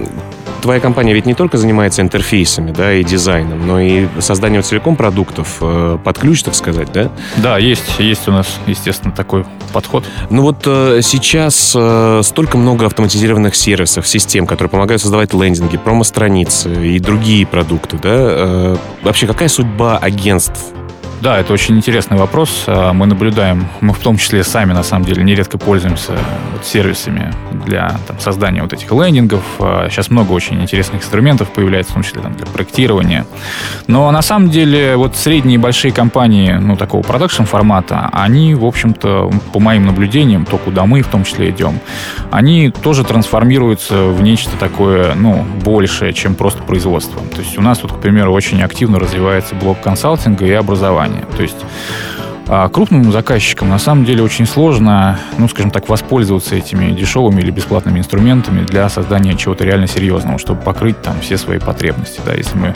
твоя 0.61 0.79
компания 0.79 1.13
ведь 1.13 1.25
не 1.25 1.33
только 1.33 1.57
занимается 1.57 2.01
интерфейсами, 2.01 2.71
да, 2.71 2.93
и 2.93 3.03
дизайном, 3.03 3.67
но 3.67 3.79
и 3.79 4.07
созданием 4.19 4.63
целиком 4.63 4.95
продуктов 4.95 5.57
э, 5.61 5.97
под 6.03 6.17
ключ, 6.17 6.43
так 6.43 6.55
сказать, 6.55 6.91
да? 6.93 7.11
Да, 7.37 7.57
есть, 7.57 7.99
есть 7.99 8.27
у 8.27 8.31
нас, 8.31 8.47
естественно, 8.67 9.13
такой 9.13 9.45
подход. 9.73 10.05
Ну 10.29 10.43
вот 10.43 10.63
э, 10.65 11.01
сейчас 11.03 11.73
э, 11.75 12.21
столько 12.23 12.57
много 12.57 12.85
автоматизированных 12.85 13.55
сервисов, 13.55 14.07
систем, 14.07 14.45
которые 14.47 14.69
помогают 14.69 15.01
создавать 15.01 15.33
лендинги, 15.33 15.77
промо-страницы 15.77 16.87
и 16.87 16.99
другие 16.99 17.45
продукты, 17.45 17.97
да? 18.01 18.09
Э, 18.11 18.77
вообще, 19.03 19.27
какая 19.27 19.49
судьба 19.49 19.97
агентств 19.97 20.73
да, 21.21 21.37
это 21.37 21.51
очень 21.51 21.75
интересный 21.75 22.17
вопрос. 22.17 22.63
А, 22.67 22.93
мы 22.93 23.05
наблюдаем, 23.05 23.67
мы 23.81 23.93
в 23.93 23.99
том 23.99 24.17
числе 24.17 24.43
сами, 24.43 24.71
на 24.71 24.83
самом 24.83 25.05
деле, 25.05 25.21
нередко 25.23 25.57
пользуемся 25.57 26.13
вот 26.53 26.65
сервисами 26.65 27.33
для 27.65 27.97
там, 28.07 28.19
создания 28.19 28.61
вот 28.61 28.71
этих 28.71 28.89
лендингов. 28.91 29.43
Сейчас 29.89 30.07
а, 30.09 30.13
много 30.13 30.31
очень 30.31 30.61
интересных 30.61 31.01
инструментов 31.01 31.49
появляется, 31.49 31.91
в 31.91 31.95
том 31.95 32.03
числе 32.03 32.21
там, 32.21 32.35
для 32.35 32.45
проектирования. 32.45 33.25
Но 33.87 34.09
на 34.11 34.21
самом 34.21 34.49
деле 34.49 34.95
вот 34.95 35.17
средние 35.17 35.55
и 35.55 35.57
большие 35.57 35.91
компании, 35.91 36.53
ну, 36.53 36.77
такого 36.77 37.01
продакшн 37.01 37.43
формата, 37.43 38.09
они, 38.13 38.55
в 38.55 38.63
общем-то, 38.63 39.29
по 39.51 39.59
моим 39.59 39.87
наблюдениям, 39.87 40.45
то, 40.45 40.57
куда 40.57 40.85
мы 40.85 41.01
в 41.01 41.07
том 41.07 41.25
числе 41.25 41.49
идем, 41.49 41.79
они 42.31 42.71
тоже 42.71 43.03
трансформируются 43.03 44.05
в 44.05 44.21
нечто 44.21 44.51
такое, 44.57 45.15
ну, 45.15 45.45
большее, 45.65 46.13
чем 46.13 46.35
просто 46.35 46.63
производство. 46.63 47.21
То 47.35 47.41
есть 47.41 47.57
у 47.57 47.61
нас 47.61 47.83
вот, 47.83 47.91
к 47.91 47.97
примеру, 47.97 48.31
очень 48.31 48.61
активно 48.61 48.99
развивается 48.99 49.53
блок 49.55 49.81
консалтинга 49.81 50.45
и 50.45 50.51
образования 50.51 51.08
компания. 51.09 51.25
То 51.35 51.43
есть 51.43 51.55
крупным 52.71 53.11
заказчикам 53.11 53.69
на 53.69 53.79
самом 53.79 54.05
деле 54.05 54.23
очень 54.23 54.45
сложно, 54.45 55.19
ну, 55.37 55.47
скажем 55.47 55.71
так, 55.71 55.87
воспользоваться 55.87 56.55
этими 56.55 56.91
дешевыми 56.91 57.41
или 57.41 57.51
бесплатными 57.51 57.99
инструментами 57.99 58.65
для 58.65 58.89
создания 58.89 59.35
чего-то 59.35 59.65
реально 59.65 59.87
серьезного, 59.87 60.39
чтобы 60.39 60.61
покрыть 60.61 61.01
там 61.01 61.19
все 61.21 61.37
свои 61.37 61.59
потребности. 61.59 62.21
Да. 62.25 62.33
Если 62.33 62.57
мы, 62.57 62.73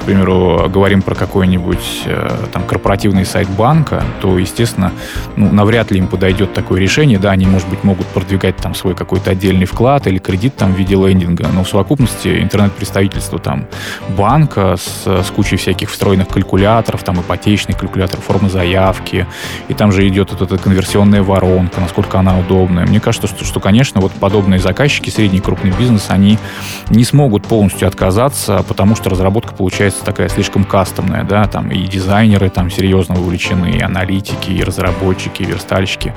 к 0.00 0.04
примеру, 0.04 0.68
говорим 0.68 1.02
про 1.02 1.14
какой-нибудь 1.14 2.02
э, 2.06 2.30
там 2.52 2.62
корпоративный 2.62 3.24
сайт 3.24 3.48
банка, 3.48 4.04
то, 4.20 4.38
естественно, 4.38 4.92
ну, 5.36 5.50
навряд 5.50 5.90
ли 5.90 5.98
им 5.98 6.06
подойдет 6.06 6.54
такое 6.54 6.80
решение. 6.80 7.18
Да, 7.18 7.30
они, 7.30 7.46
может 7.46 7.68
быть, 7.68 7.82
могут 7.84 8.06
продвигать 8.06 8.56
там 8.56 8.74
свой 8.74 8.94
какой-то 8.94 9.32
отдельный 9.32 9.66
вклад 9.66 10.06
или 10.06 10.18
кредит 10.18 10.56
там 10.56 10.72
в 10.74 10.78
виде 10.78 10.94
лендинга, 10.94 11.48
но 11.52 11.64
в 11.64 11.68
совокупности 11.68 12.40
интернет-представительство 12.40 13.38
там 13.38 13.66
банка 14.10 14.76
с, 14.76 15.06
с 15.06 15.30
кучей 15.30 15.56
всяких 15.56 15.90
встроенных 15.90 16.28
калькуляторов, 16.28 17.02
там 17.02 17.20
ипотечный 17.20 17.74
калькулятор, 17.74 18.20
формы 18.20 18.48
заявки, 18.48 19.07
ссылки, 19.08 19.26
и 19.68 19.74
там 19.74 19.92
же 19.92 20.06
идет 20.08 20.30
вот 20.30 20.42
эта 20.42 20.58
конверсионная 20.58 21.22
воронка, 21.22 21.80
насколько 21.80 22.18
она 22.18 22.38
удобная. 22.38 22.86
Мне 22.86 23.00
кажется, 23.00 23.26
что, 23.26 23.44
что 23.44 23.60
конечно, 23.60 24.00
вот 24.00 24.12
подобные 24.12 24.60
заказчики, 24.60 25.10
средний 25.10 25.38
и 25.38 25.40
крупный 25.40 25.70
бизнес, 25.70 26.06
они 26.08 26.38
не 26.90 27.04
смогут 27.04 27.44
полностью 27.46 27.88
отказаться, 27.88 28.64
потому 28.66 28.96
что 28.96 29.10
разработка 29.10 29.54
получается 29.54 30.04
такая 30.04 30.28
слишком 30.28 30.64
кастомная, 30.64 31.24
да, 31.24 31.46
там 31.46 31.70
и 31.70 31.86
дизайнеры 31.86 32.50
там 32.50 32.70
серьезно 32.70 33.14
вовлечены, 33.14 33.70
и 33.78 33.80
аналитики, 33.80 34.50
и 34.50 34.62
разработчики, 34.62 35.42
и 35.42 35.46
верстальщики. 35.46 36.14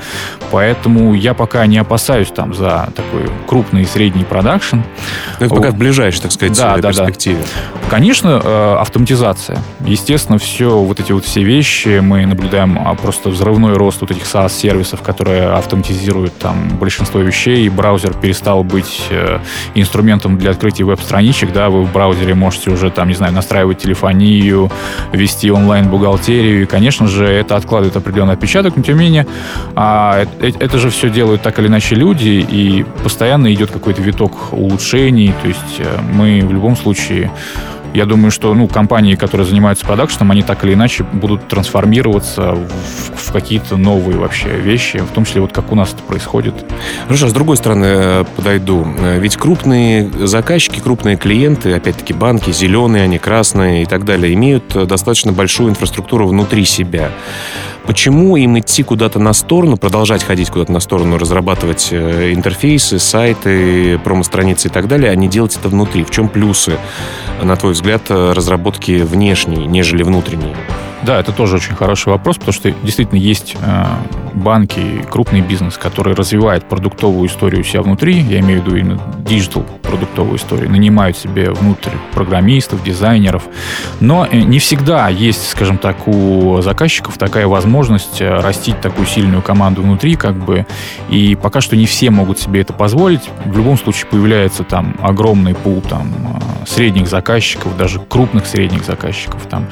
Поэтому 0.51 1.13
я 1.13 1.33
пока 1.33 1.65
не 1.65 1.77
опасаюсь 1.77 2.29
там 2.29 2.53
за 2.53 2.89
такой 2.95 3.29
крупный 3.47 3.83
и 3.83 3.85
средний 3.85 4.23
продакшн. 4.23 4.79
Это 5.39 5.49
вот. 5.49 5.57
пока 5.57 5.71
в 5.71 5.77
ближайшей, 5.77 6.21
так 6.21 6.31
сказать, 6.31 6.57
да, 6.57 6.77
перспективе. 6.77 7.37
Да, 7.37 7.79
да. 7.81 7.89
Конечно, 7.89 8.41
э, 8.43 8.75
автоматизация. 8.79 9.59
Естественно, 9.85 10.37
все 10.37 10.77
вот 10.77 10.99
эти 10.99 11.11
вот 11.11 11.25
все 11.25 11.43
вещи 11.43 11.99
мы 11.99 12.25
наблюдаем 12.25 12.77
а 12.85 12.95
просто 12.95 13.29
взрывной 13.29 13.73
рост 13.73 14.01
вот 14.01 14.11
этих 14.11 14.23
SaaS-сервисов, 14.23 15.01
которые 15.01 15.49
автоматизируют 15.49 16.37
там 16.37 16.77
большинство 16.77 17.19
вещей, 17.19 17.65
и 17.65 17.69
браузер 17.69 18.13
перестал 18.13 18.63
быть 18.63 19.07
э, 19.09 19.39
инструментом 19.75 20.37
для 20.37 20.51
открытия 20.51 20.83
веб-страничек, 20.83 21.51
да, 21.51 21.69
вы 21.69 21.83
в 21.83 21.91
браузере 21.91 22.33
можете 22.33 22.71
уже 22.71 22.89
там, 22.89 23.07
не 23.07 23.15
знаю, 23.15 23.33
настраивать 23.33 23.79
телефонию, 23.79 24.71
вести 25.11 25.51
онлайн-бухгалтерию, 25.51 26.63
и, 26.63 26.65
конечно 26.65 27.07
же, 27.07 27.25
это 27.25 27.55
откладывает 27.55 27.95
определенный 27.95 28.33
отпечаток, 28.33 28.75
но 28.75 28.83
тем 28.83 28.97
не 28.97 29.05
менее, 29.05 29.27
а, 29.75 30.25
это, 30.39 30.57
это 30.59 30.77
же 30.77 30.89
все 30.89 31.09
делают 31.09 31.41
так 31.41 31.59
или 31.59 31.67
иначе 31.67 31.95
люди, 31.95 32.45
и 32.49 32.85
постоянно 33.03 33.53
идет 33.53 33.71
какой-то 33.71 34.01
виток 34.01 34.53
улучшений, 34.53 35.33
то 35.41 35.47
есть 35.47 35.79
э, 35.79 35.99
мы 36.13 36.41
в 36.45 36.51
любом 36.51 36.75
случае 36.75 37.31
я 37.93 38.05
думаю, 38.05 38.31
что 38.31 38.53
ну, 38.53 38.67
компании, 38.67 39.15
которые 39.15 39.45
занимаются 39.47 39.85
продакшеном, 39.85 40.31
они 40.31 40.43
так 40.43 40.63
или 40.63 40.73
иначе 40.73 41.03
будут 41.03 41.47
трансформироваться 41.47 42.51
в, 42.51 43.29
в 43.29 43.31
какие-то 43.31 43.77
новые 43.77 44.17
вообще 44.17 44.49
вещи, 44.49 44.97
в 44.97 45.09
том 45.09 45.25
числе 45.25 45.41
вот 45.41 45.51
как 45.51 45.71
у 45.71 45.75
нас 45.75 45.93
это 45.93 46.03
происходит. 46.03 46.53
Хорошо, 47.05 47.27
с 47.27 47.33
другой 47.33 47.57
стороны 47.57 47.85
э, 47.85 48.25
подойду. 48.35 48.87
Э, 48.99 49.19
ведь 49.19 49.37
крупные 49.37 50.09
заказчики, 50.27 50.79
крупные 50.79 51.17
клиенты, 51.17 51.73
опять-таки 51.73 52.13
банки, 52.13 52.51
зеленые, 52.51 53.03
они 53.03 53.17
красные 53.17 53.83
и 53.83 53.85
так 53.85 54.05
далее, 54.05 54.33
имеют 54.33 54.67
достаточно 54.87 55.31
большую 55.31 55.69
инфраструктуру 55.69 56.27
внутри 56.27 56.65
себя. 56.65 57.11
Почему 57.85 58.37
им 58.37 58.59
идти 58.59 58.83
куда-то 58.83 59.19
на 59.19 59.33
сторону, 59.33 59.75
продолжать 59.75 60.23
ходить 60.23 60.49
куда-то 60.49 60.71
на 60.71 60.79
сторону, 60.79 61.17
разрабатывать 61.17 61.89
э, 61.91 62.31
интерфейсы, 62.33 62.99
сайты, 62.99 63.97
промо-страницы 63.99 64.67
и 64.67 64.71
так 64.71 64.87
далее, 64.87 65.11
а 65.11 65.15
не 65.15 65.27
делать 65.27 65.57
это 65.57 65.69
внутри? 65.69 66.03
В 66.03 66.11
чем 66.11 66.29
плюсы, 66.29 66.77
на 67.41 67.55
твой 67.55 67.73
взгляд, 67.73 68.03
э, 68.09 68.33
разработки 68.33 69.01
внешней, 69.01 69.65
нежели 69.65 70.03
внутренней? 70.03 70.55
Да, 71.03 71.19
это 71.19 71.31
тоже 71.31 71.55
очень 71.55 71.75
хороший 71.75 72.09
вопрос, 72.09 72.37
потому 72.37 72.53
что 72.53 72.71
действительно 72.83 73.17
есть 73.17 73.55
э, 73.59 73.85
банки, 74.33 75.03
крупный 75.09 75.41
бизнес, 75.41 75.77
который 75.77 76.13
развивает 76.13 76.65
продуктовую 76.65 77.27
историю 77.27 77.61
у 77.61 77.63
себя 77.63 77.81
внутри, 77.81 78.19
я 78.19 78.39
имею 78.39 78.61
в 78.61 78.65
виду 78.65 78.75
именно 78.75 79.01
digital 79.17 79.65
продуктовую 79.81 80.37
историю, 80.37 80.69
нанимают 80.69 81.17
себе 81.17 81.51
внутрь 81.51 81.89
программистов, 82.13 82.83
дизайнеров, 82.83 83.43
но 83.99 84.27
э, 84.29 84.41
не 84.41 84.59
всегда 84.59 85.09
есть, 85.09 85.49
скажем 85.49 85.79
так, 85.79 86.07
у 86.07 86.61
заказчиков 86.61 87.17
такая 87.17 87.47
возможность 87.47 88.21
э, 88.21 88.39
растить 88.39 88.79
такую 88.79 89.07
сильную 89.07 89.41
команду 89.41 89.81
внутри, 89.81 90.15
как 90.15 90.35
бы, 90.35 90.67
и 91.09 91.35
пока 91.35 91.61
что 91.61 91.75
не 91.75 91.87
все 91.87 92.11
могут 92.11 92.39
себе 92.39 92.61
это 92.61 92.73
позволить. 92.73 93.29
В 93.45 93.57
любом 93.57 93.77
случае 93.77 94.05
появляется 94.05 94.63
там 94.63 94.95
огромный 95.01 95.55
пул 95.55 95.81
там 95.81 96.41
средних 96.67 97.07
заказчиков, 97.07 97.75
даже 97.75 97.99
крупных 97.99 98.45
средних 98.45 98.85
заказчиков, 98.85 99.45
там, 99.49 99.67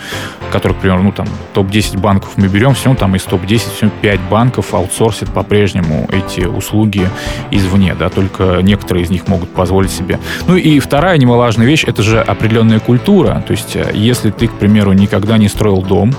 которых, 0.52 0.78
например, 0.78 1.00
ну, 1.00 1.12
там, 1.20 1.28
топ-10 1.54 2.00
банков 2.00 2.32
мы 2.38 2.48
берем, 2.48 2.74
все 2.74 2.94
там 2.94 3.14
из 3.14 3.24
топ-10 3.24 3.76
все 3.76 3.90
5 4.02 4.22
банков 4.30 4.74
аутсорсят 4.74 5.34
по-прежнему 5.34 6.08
эти 6.14 6.46
услуги 6.46 7.10
извне, 7.52 7.94
да, 7.94 8.08
только 8.08 8.60
некоторые 8.62 9.04
из 9.04 9.10
них 9.10 9.28
могут 9.28 9.50
позволить 9.50 9.92
себе. 9.92 10.18
Ну 10.48 10.56
и 10.56 10.80
вторая 10.80 11.18
немаловажная 11.18 11.68
вещь, 11.68 11.84
это 11.86 12.04
же 12.04 12.22
определенная 12.22 12.80
культура, 12.80 13.44
то 13.46 13.52
есть 13.52 13.76
э, 13.76 13.92
если 13.94 14.32
ты, 14.32 14.48
к 14.48 14.54
примеру, 14.54 14.94
никогда 14.94 15.38
не 15.38 15.50
строил 15.50 15.82
дом, 15.82 16.16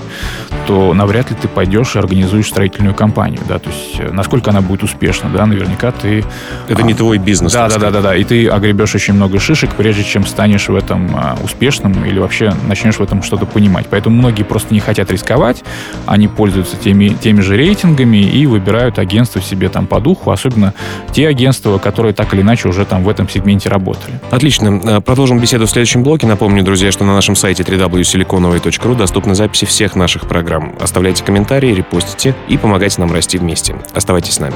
то 0.67 0.93
навряд 0.93 1.31
ли 1.31 1.35
ты 1.41 1.47
пойдешь 1.47 1.95
и 1.95 1.99
организуешь 1.99 2.47
строительную 2.47 2.93
компанию, 2.93 3.41
да, 3.47 3.57
то 3.57 3.71
есть 3.71 3.95
э, 3.97 4.11
насколько 4.11 4.51
она 4.51 4.61
будет 4.61 4.83
успешна, 4.83 5.31
да, 5.31 5.47
наверняка 5.47 5.91
ты... 5.91 6.23
Это 6.67 6.83
а, 6.83 6.83
не 6.83 6.93
твой 6.93 7.17
бизнес. 7.17 7.53
Да, 7.53 7.69
да, 7.69 7.79
да, 7.79 7.89
да, 7.89 8.01
да, 8.01 8.15
и 8.15 8.23
ты 8.23 8.47
огребешь 8.47 8.93
очень 8.93 9.15
много 9.15 9.39
шишек, 9.39 9.71
прежде 9.71 10.03
чем 10.03 10.27
станешь 10.27 10.69
в 10.69 10.75
этом 10.75 11.09
а, 11.15 11.37
успешным 11.43 12.05
или 12.05 12.19
вообще 12.19 12.53
начнешь 12.67 12.97
в 12.97 13.01
этом 13.01 13.23
что-то 13.23 13.47
понимать. 13.47 13.87
Поэтому 13.89 14.15
многие 14.15 14.43
просто 14.43 14.75
не 14.75 14.79
хотят 14.79 14.90
хотят 14.91 15.09
рисковать, 15.09 15.63
они 16.05 16.27
пользуются 16.27 16.75
теми, 16.75 17.09
теми 17.09 17.39
же 17.39 17.55
рейтингами 17.55 18.17
и 18.17 18.45
выбирают 18.45 18.99
агентство 18.99 19.41
себе 19.41 19.69
там 19.69 19.87
по 19.87 20.01
духу, 20.01 20.31
особенно 20.31 20.73
те 21.13 21.29
агентства, 21.29 21.77
которые 21.77 22.13
так 22.13 22.33
или 22.33 22.41
иначе 22.41 22.67
уже 22.67 22.83
там 22.83 23.03
в 23.03 23.09
этом 23.09 23.29
сегменте 23.29 23.69
работали. 23.69 24.19
Отлично. 24.31 24.81
Э, 24.83 24.99
продолжим 24.99 25.39
беседу 25.39 25.65
в 25.65 25.69
следующем 25.69 26.03
блоке. 26.03 26.27
Напомню, 26.27 26.61
друзья, 26.61 26.91
что 26.91 27.05
на 27.05 27.13
нашем 27.13 27.37
сайте 27.37 27.63
www.siliconovой.ru 27.63 28.97
доступны 28.97 29.33
записи 29.33 29.65
всех 29.65 29.95
наших 29.95 30.27
программ. 30.27 30.75
Оставляйте 30.81 31.23
комментарии, 31.23 31.73
репостите 31.73 32.35
и 32.49 32.57
помогайте 32.57 32.99
нам 32.99 33.13
расти 33.13 33.37
вместе. 33.37 33.77
Оставайтесь 33.93 34.33
с 34.33 34.39
нами. 34.39 34.55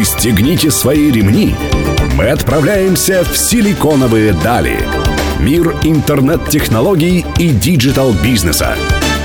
Пристегните 0.00 0.70
свои 0.70 1.12
ремни 1.12 1.54
мы 2.16 2.30
отправляемся 2.30 3.22
в 3.22 3.36
силиконовые 3.36 4.32
дали. 4.32 4.78
Мир 5.38 5.76
интернет-технологий 5.82 7.26
и 7.36 7.50
digital-бизнеса. 7.50 8.76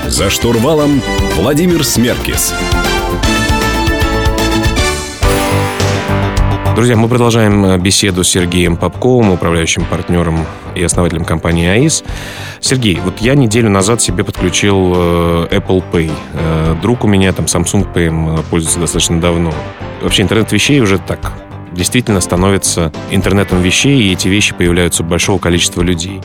За 0.08 0.30
штурвалом 0.30 1.02
Владимир 1.38 1.86
Смеркис. 1.86 2.54
Друзья, 6.76 6.98
мы 6.98 7.08
продолжаем 7.08 7.64
э, 7.64 7.78
беседу 7.78 8.26
с 8.26 8.28
Сергеем 8.28 8.76
Попковым, 8.76 9.32
управляющим 9.32 9.86
партнером 9.86 10.46
и 10.76 10.84
основателем 10.84 11.24
компании 11.24 11.70
AIC. 11.70 12.04
Сергей, 12.60 13.00
вот 13.02 13.20
я 13.20 13.36
неделю 13.36 13.70
назад 13.70 14.02
себе 14.02 14.26
подключил 14.26 14.92
э, 14.94 15.48
Apple 15.52 15.82
Pay. 15.90 16.12
Э, 16.34 16.76
друг 16.82 17.06
у 17.06 17.08
меня 17.08 17.32
там 17.32 17.46
Samsung 17.46 17.88
Pay 17.94 18.44
пользуется 18.50 18.82
достаточно 18.82 19.22
давно. 19.22 19.54
Вообще 20.06 20.22
интернет 20.22 20.52
вещей 20.52 20.80
уже 20.82 21.00
так 21.00 21.34
действительно 21.72 22.22
становится 22.22 22.92
интернетом 23.10 23.62
вещей, 23.64 24.04
и 24.04 24.14
эти 24.14 24.28
вещи 24.28 24.54
появляются 24.54 25.02
у 25.02 25.06
большого 25.08 25.40
количества 25.40 25.82
людей. 25.82 26.22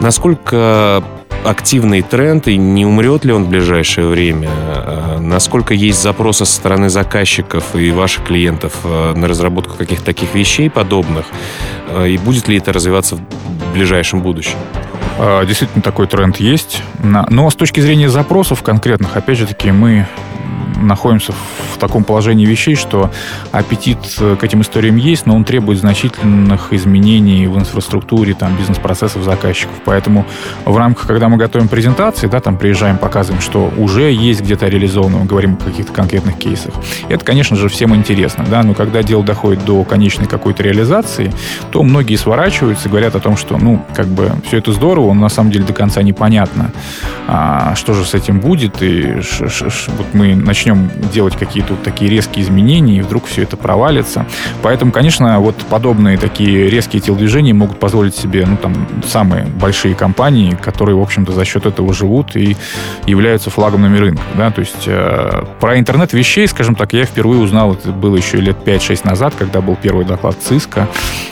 Насколько 0.00 1.04
активный 1.44 2.00
тренд, 2.00 2.48
и 2.48 2.56
не 2.56 2.86
умрет 2.86 3.26
ли 3.26 3.34
он 3.34 3.44
в 3.44 3.50
ближайшее 3.50 4.06
время? 4.06 4.48
А, 4.50 5.18
насколько 5.20 5.74
есть 5.74 6.02
запросы 6.02 6.46
со 6.46 6.52
стороны 6.52 6.88
заказчиков 6.88 7.76
и 7.76 7.90
ваших 7.90 8.24
клиентов 8.24 8.72
а, 8.84 9.14
на 9.14 9.28
разработку 9.28 9.76
каких-то 9.76 10.06
таких 10.06 10.34
вещей 10.34 10.70
подобных? 10.70 11.26
А, 11.90 12.06
и 12.06 12.16
будет 12.16 12.48
ли 12.48 12.56
это 12.56 12.72
развиваться 12.72 13.16
в 13.16 13.72
ближайшем 13.74 14.22
будущем? 14.22 14.56
Действительно, 15.46 15.82
такой 15.82 16.06
тренд 16.06 16.38
есть. 16.38 16.80
Но 17.02 17.50
с 17.50 17.56
точки 17.56 17.80
зрения 17.80 18.08
запросов 18.08 18.62
конкретных, 18.62 19.16
опять 19.16 19.36
же 19.36 19.46
таки, 19.46 19.72
мы 19.72 20.06
находимся 20.78 21.32
в 21.32 21.78
таком 21.78 22.04
положении 22.04 22.46
вещей, 22.46 22.74
что 22.74 23.10
аппетит 23.52 23.98
к 24.18 24.42
этим 24.42 24.62
историям 24.62 24.96
есть, 24.96 25.26
но 25.26 25.34
он 25.34 25.44
требует 25.44 25.78
значительных 25.78 26.72
изменений 26.72 27.46
в 27.46 27.58
инфраструктуре, 27.58 28.34
там, 28.34 28.56
бизнес-процессов 28.56 29.22
заказчиков. 29.22 29.74
Поэтому 29.84 30.26
в 30.64 30.76
рамках, 30.76 31.06
когда 31.06 31.28
мы 31.28 31.36
готовим 31.36 31.68
презентации, 31.68 32.26
да, 32.26 32.40
там 32.40 32.56
приезжаем, 32.56 32.98
показываем, 32.98 33.40
что 33.40 33.72
уже 33.76 34.12
есть 34.12 34.40
где-то 34.40 34.66
реализовано, 34.66 35.18
мы 35.18 35.26
говорим 35.26 35.58
о 35.60 35.64
каких-то 35.64 35.92
конкретных 35.92 36.36
кейсах. 36.38 36.74
Это, 37.08 37.24
конечно 37.24 37.56
же, 37.56 37.68
всем 37.68 37.94
интересно, 37.94 38.44
да, 38.48 38.62
но 38.62 38.74
когда 38.74 39.02
дело 39.02 39.22
доходит 39.22 39.64
до 39.64 39.84
конечной 39.84 40.26
какой-то 40.26 40.62
реализации, 40.62 41.32
то 41.70 41.82
многие 41.82 42.16
сворачиваются 42.16 42.88
говорят 42.88 43.14
о 43.14 43.20
том, 43.20 43.36
что, 43.36 43.56
ну, 43.58 43.84
как 43.94 44.06
бы 44.06 44.32
все 44.46 44.58
это 44.58 44.72
здорово, 44.72 45.12
но 45.14 45.22
на 45.22 45.28
самом 45.28 45.50
деле 45.50 45.64
до 45.64 45.72
конца 45.72 46.02
непонятно, 46.02 46.72
а, 47.26 47.74
что 47.74 47.92
же 47.94 48.04
с 48.04 48.14
этим 48.14 48.40
будет, 48.40 48.82
и 48.82 49.20
ш, 49.20 49.48
ш, 49.48 49.70
ш, 49.70 49.92
вот 49.96 50.06
мы 50.12 50.34
начнем 50.34 50.67
начнем 50.68 50.90
делать 51.12 51.36
какие-то 51.36 51.74
вот 51.74 51.82
такие 51.82 52.10
резкие 52.10 52.44
изменения, 52.44 52.98
и 52.98 53.00
вдруг 53.00 53.26
все 53.26 53.42
это 53.42 53.56
провалится. 53.56 54.26
Поэтому, 54.62 54.92
конечно, 54.92 55.40
вот 55.40 55.56
подобные 55.70 56.16
такие 56.16 56.68
резкие 56.68 57.00
телодвижения 57.00 57.54
могут 57.54 57.78
позволить 57.78 58.14
себе, 58.14 58.44
ну, 58.46 58.56
там, 58.56 58.74
самые 59.06 59.46
большие 59.46 59.94
компании, 59.94 60.56
которые, 60.60 60.96
в 60.96 61.00
общем-то, 61.00 61.32
за 61.32 61.44
счет 61.44 61.66
этого 61.66 61.92
живут 61.92 62.36
и 62.36 62.56
являются 63.06 63.50
флагманами 63.50 63.98
рынка, 63.98 64.22
да, 64.36 64.50
то 64.50 64.60
есть 64.60 64.84
э, 64.86 65.44
про 65.60 65.78
интернет 65.78 66.12
вещей, 66.12 66.46
скажем 66.46 66.74
так, 66.74 66.92
я 66.92 67.04
впервые 67.04 67.40
узнал, 67.40 67.74
это 67.74 67.90
было 67.90 68.16
еще 68.16 68.38
лет 68.38 68.58
5-6 68.64 69.06
назад, 69.06 69.34
когда 69.38 69.60
был 69.60 69.76
первый 69.80 70.04
доклад 70.04 70.36
ЦИСКа, 70.40 70.88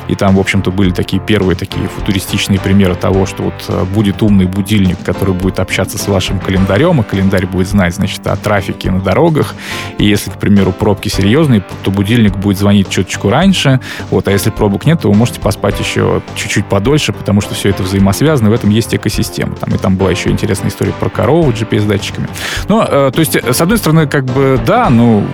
и 0.08 0.14
там, 0.14 0.36
в 0.36 0.40
общем-то, 0.40 0.70
были 0.70 0.90
такие 0.90 1.20
первые 1.20 1.56
такие 1.56 1.88
футуристичные 1.88 2.60
примеры 2.60 2.94
того, 2.94 3.26
что 3.26 3.44
вот 3.44 3.64
э, 3.68 3.84
будет 3.84 4.22
умный 4.22 4.46
будильник, 4.46 4.98
который 5.04 5.34
будет 5.34 5.58
общаться 5.58 5.98
с 5.98 6.08
вашим 6.08 6.38
календарем, 6.38 7.00
и 7.00 7.04
календарь 7.04 7.46
будет 7.46 7.68
знать, 7.68 7.94
значит, 7.94 8.26
о 8.26 8.36
трафике 8.36 8.90
на 8.90 9.00
дороге, 9.00 9.25
дорогах. 9.26 9.54
И 9.99 10.06
если, 10.06 10.30
к 10.30 10.38
примеру, 10.38 10.73
пробки 10.73 11.09
серьезные, 11.09 11.62
то 11.83 11.90
будильник 11.90 12.37
будет 12.37 12.59
звонить 12.59 12.88
чуточку 12.88 13.30
раньше. 13.30 13.80
Вот, 14.11 14.28
а 14.28 14.33
если 14.33 14.50
пробок 14.50 14.87
нет, 14.87 15.00
то 15.00 15.11
вы 15.11 15.16
можете 15.16 15.40
поспать 15.40 15.78
еще 15.80 16.23
чуть-чуть 16.35 16.66
подольше, 16.66 17.12
потому 17.12 17.40
что 17.40 17.54
все 17.54 17.71
это 17.71 17.83
взаимосвязано, 17.83 18.50
в 18.50 18.52
этом 18.52 18.71
есть 18.71 18.95
экосистема. 18.95 19.56
Там, 19.56 19.75
и 19.75 19.78
там 19.78 19.97
была 19.97 20.11
еще 20.11 20.30
интересная 20.30 20.71
история 20.71 20.92
про 20.92 21.09
корову 21.09 21.50
GPS-датчиками. 21.50 22.28
Но, 22.68 22.87
э, 22.88 23.11
то 23.12 23.21
есть, 23.21 23.37
с 23.37 23.61
одной 23.61 23.78
стороны, 23.78 24.06
как 24.06 24.25
бы, 24.25 24.61
да, 24.66 24.90
ну, 24.90 25.26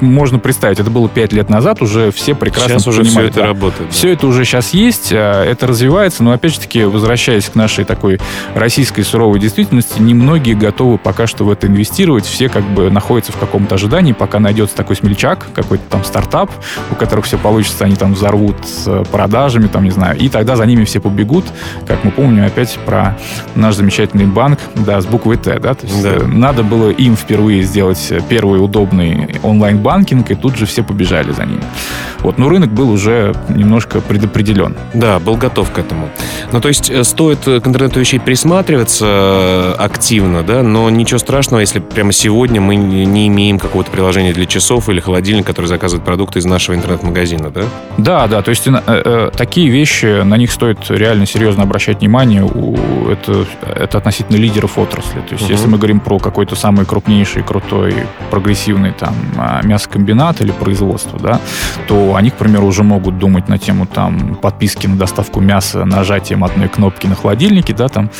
можно 0.00 0.38
представить, 0.38 0.80
это 0.80 0.90
было 0.90 1.08
пять 1.08 1.32
лет 1.32 1.48
назад, 1.48 1.82
уже 1.82 2.10
все 2.10 2.34
прекрасно 2.34 2.74
сейчас 2.74 2.86
уже 2.86 3.04
все 3.04 3.22
это 3.22 3.40
да. 3.40 3.46
работает. 3.46 3.92
Все 3.92 4.12
это 4.12 4.26
уже 4.26 4.44
сейчас 4.44 4.74
есть, 4.74 5.10
а, 5.12 5.44
это 5.44 5.66
развивается, 5.66 6.22
но 6.22 6.32
опять 6.32 6.54
же 6.54 6.60
таки, 6.60 6.84
возвращаясь 6.84 7.46
к 7.46 7.54
нашей 7.54 7.84
такой 7.84 8.18
российской 8.54 9.02
суровой 9.02 9.38
действительности, 9.38 10.00
немногие 10.00 10.54
готовы 10.54 10.98
пока 10.98 11.26
что 11.26 11.44
в 11.44 11.50
это 11.50 11.66
инвестировать, 11.66 12.24
все 12.24 12.48
как 12.48 12.64
бы 12.64 12.90
находятся 12.90 13.32
в 13.32 13.36
каком-то 13.36 13.76
ожидании, 13.76 14.12
пока 14.12 14.38
найдется 14.38 14.76
такой 14.76 14.96
смельчак, 14.96 15.46
какой-то 15.54 15.84
там 15.88 16.04
стартап, 16.04 16.50
у 16.90 16.94
которых 16.94 17.26
все 17.26 17.38
получится, 17.38 17.84
они 17.84 17.96
там 17.96 18.14
взорвут 18.14 18.56
с 18.66 19.04
продажами, 19.10 19.66
там, 19.66 19.84
не 19.84 19.90
знаю, 19.90 20.18
и 20.18 20.28
тогда 20.28 20.56
за 20.56 20.66
ними 20.66 20.84
все 20.84 21.00
побегут, 21.00 21.44
как 21.86 22.04
мы 22.04 22.10
помним 22.10 22.44
опять 22.44 22.78
про 22.84 23.16
наш 23.54 23.76
замечательный 23.76 24.26
банк, 24.26 24.58
да, 24.74 25.00
с 25.00 25.06
буквой 25.06 25.36
Т, 25.36 25.58
да, 25.58 25.74
то 25.74 25.86
есть 25.86 26.02
да. 26.02 26.16
Э, 26.16 26.26
надо 26.26 26.62
было 26.62 26.90
им 26.90 27.16
впервые 27.16 27.62
сделать 27.62 28.12
первый 28.28 28.62
удобный 28.62 29.36
онлайн 29.42 29.78
банкинг, 29.86 30.32
и 30.32 30.34
тут 30.34 30.56
же 30.56 30.66
все 30.66 30.82
побежали 30.82 31.30
за 31.30 31.44
ним. 31.44 31.60
Вот, 32.20 32.38
но 32.38 32.48
рынок 32.48 32.70
был 32.70 32.90
уже 32.90 33.32
немножко 33.48 34.00
предопределен. 34.00 34.74
Да, 34.94 35.20
был 35.20 35.36
готов 35.36 35.70
к 35.70 35.78
этому. 35.78 36.08
Ну, 36.50 36.60
то 36.60 36.66
есть 36.68 36.90
э, 36.90 37.04
стоит 37.04 37.38
к 37.44 37.66
интернету 37.66 38.00
вещей 38.00 38.18
присматриваться 38.18 39.06
э, 39.06 39.74
активно, 39.78 40.42
да, 40.42 40.64
но 40.64 40.90
ничего 40.90 41.18
страшного, 41.18 41.60
если 41.60 41.78
прямо 41.78 42.10
сегодня 42.10 42.60
мы 42.60 42.74
не 42.74 43.28
имеем 43.28 43.60
какого-то 43.60 43.92
приложения 43.92 44.32
для 44.32 44.46
часов 44.46 44.88
или 44.88 44.98
холодильника, 44.98 45.46
который 45.52 45.66
заказывает 45.66 46.04
продукты 46.04 46.40
из 46.40 46.44
нашего 46.46 46.74
интернет-магазина, 46.74 47.50
да? 47.50 47.62
Да, 47.96 48.26
да, 48.26 48.42
то 48.42 48.50
есть 48.50 48.66
э, 48.66 48.72
э, 48.86 49.30
такие 49.36 49.70
вещи, 49.70 50.22
на 50.22 50.36
них 50.36 50.50
стоит 50.50 50.78
реально 50.88 51.26
серьезно 51.26 51.62
обращать 51.62 52.00
внимание. 52.00 52.42
У, 52.44 52.76
это, 53.08 53.46
это 53.62 53.98
относительно 53.98 54.36
лидеров 54.36 54.78
отрасли. 54.78 55.20
То 55.20 55.34
есть 55.34 55.44
угу. 55.44 55.52
если 55.52 55.68
мы 55.68 55.78
говорим 55.78 56.00
про 56.00 56.18
какой-то 56.18 56.56
самый 56.56 56.86
крупнейший, 56.86 57.44
крутой, 57.44 57.94
прогрессивный 58.30 58.92
там 58.92 59.14
а, 59.38 59.60
мясокомбинат 59.76 60.40
или 60.40 60.52
производство, 60.52 61.18
да, 61.18 61.38
то 61.86 62.16
они, 62.16 62.30
к 62.30 62.34
примеру, 62.34 62.66
уже 62.66 62.82
могут 62.82 63.18
думать 63.18 63.48
на 63.48 63.58
тему 63.58 63.86
там 63.86 64.36
подписки 64.36 64.86
на 64.86 64.96
доставку 64.96 65.40
мяса 65.40 65.84
нажатием 65.84 66.44
одной 66.44 66.68
кнопки 66.68 67.06
на 67.06 67.14
холодильнике, 67.14 67.74
да, 67.74 67.88
там, 67.88 68.10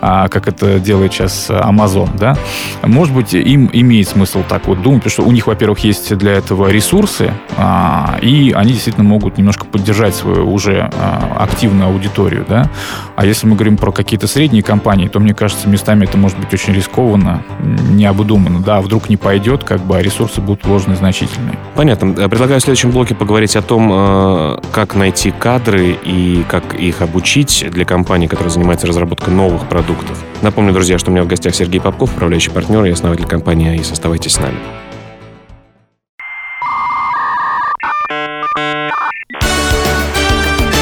а, 0.00 0.28
как 0.28 0.48
это 0.48 0.80
делает 0.80 1.12
сейчас 1.12 1.48
Amazon, 1.48 2.10
да. 2.18 2.36
Может 2.82 3.14
быть, 3.14 3.34
им 3.34 3.70
имеет 3.72 4.08
смысл 4.08 4.42
так 4.48 4.66
вот 4.66 4.82
думать, 4.82 5.02
потому 5.04 5.12
что 5.12 5.22
у 5.22 5.32
них, 5.32 5.46
во-первых, 5.46 5.78
есть 5.84 6.16
для 6.16 6.32
этого 6.32 6.70
ресурсы, 6.70 7.32
а, 7.56 8.18
и 8.20 8.52
они 8.52 8.72
действительно 8.72 9.08
могут 9.08 9.38
немножко 9.38 9.64
поддержать 9.64 10.14
свою 10.14 10.52
уже 10.52 10.90
а, 10.98 11.36
активную 11.38 11.88
аудиторию, 11.88 12.44
да. 12.48 12.68
А 13.14 13.24
если 13.24 13.46
мы 13.46 13.54
говорим 13.54 13.76
про 13.76 13.92
какие-то 13.92 14.26
средние 14.26 14.62
компании, 14.62 15.06
то, 15.06 15.20
мне 15.20 15.34
кажется, 15.34 15.68
местами 15.68 16.04
это 16.04 16.18
может 16.18 16.38
быть 16.38 16.52
очень 16.52 16.74
рискованно, 16.74 17.42
необдуманно, 17.60 18.60
да, 18.60 18.80
вдруг 18.80 19.08
не 19.08 19.16
пойдет, 19.16 19.62
как 19.62 19.80
бы, 19.80 19.96
а 19.96 20.02
ресурсы 20.02 20.40
будут 20.40 20.64
вложены 20.64 20.95
значительные. 20.96 21.58
Понятно. 21.74 22.28
Предлагаю 22.28 22.60
в 22.60 22.62
следующем 22.62 22.90
блоке 22.90 23.14
поговорить 23.14 23.56
о 23.56 23.62
том, 23.62 23.90
э, 23.92 24.58
как 24.72 24.94
найти 24.94 25.30
кадры 25.30 25.96
и 26.04 26.44
как 26.48 26.74
их 26.74 27.02
обучить 27.02 27.64
для 27.70 27.84
компаний, 27.84 28.28
которые 28.28 28.50
занимаются 28.50 28.86
разработкой 28.86 29.34
новых 29.34 29.68
продуктов. 29.68 30.18
Напомню, 30.42 30.72
друзья, 30.72 30.98
что 30.98 31.10
у 31.10 31.14
меня 31.14 31.22
в 31.22 31.26
гостях 31.26 31.54
Сергей 31.54 31.80
Попков, 31.80 32.14
управляющий 32.14 32.50
партнер 32.50 32.84
и 32.84 32.90
основатель 32.90 33.26
компании 33.26 33.70
АИС. 33.70 33.92
Оставайтесь 33.92 34.32
с 34.32 34.40
нами. 34.40 34.58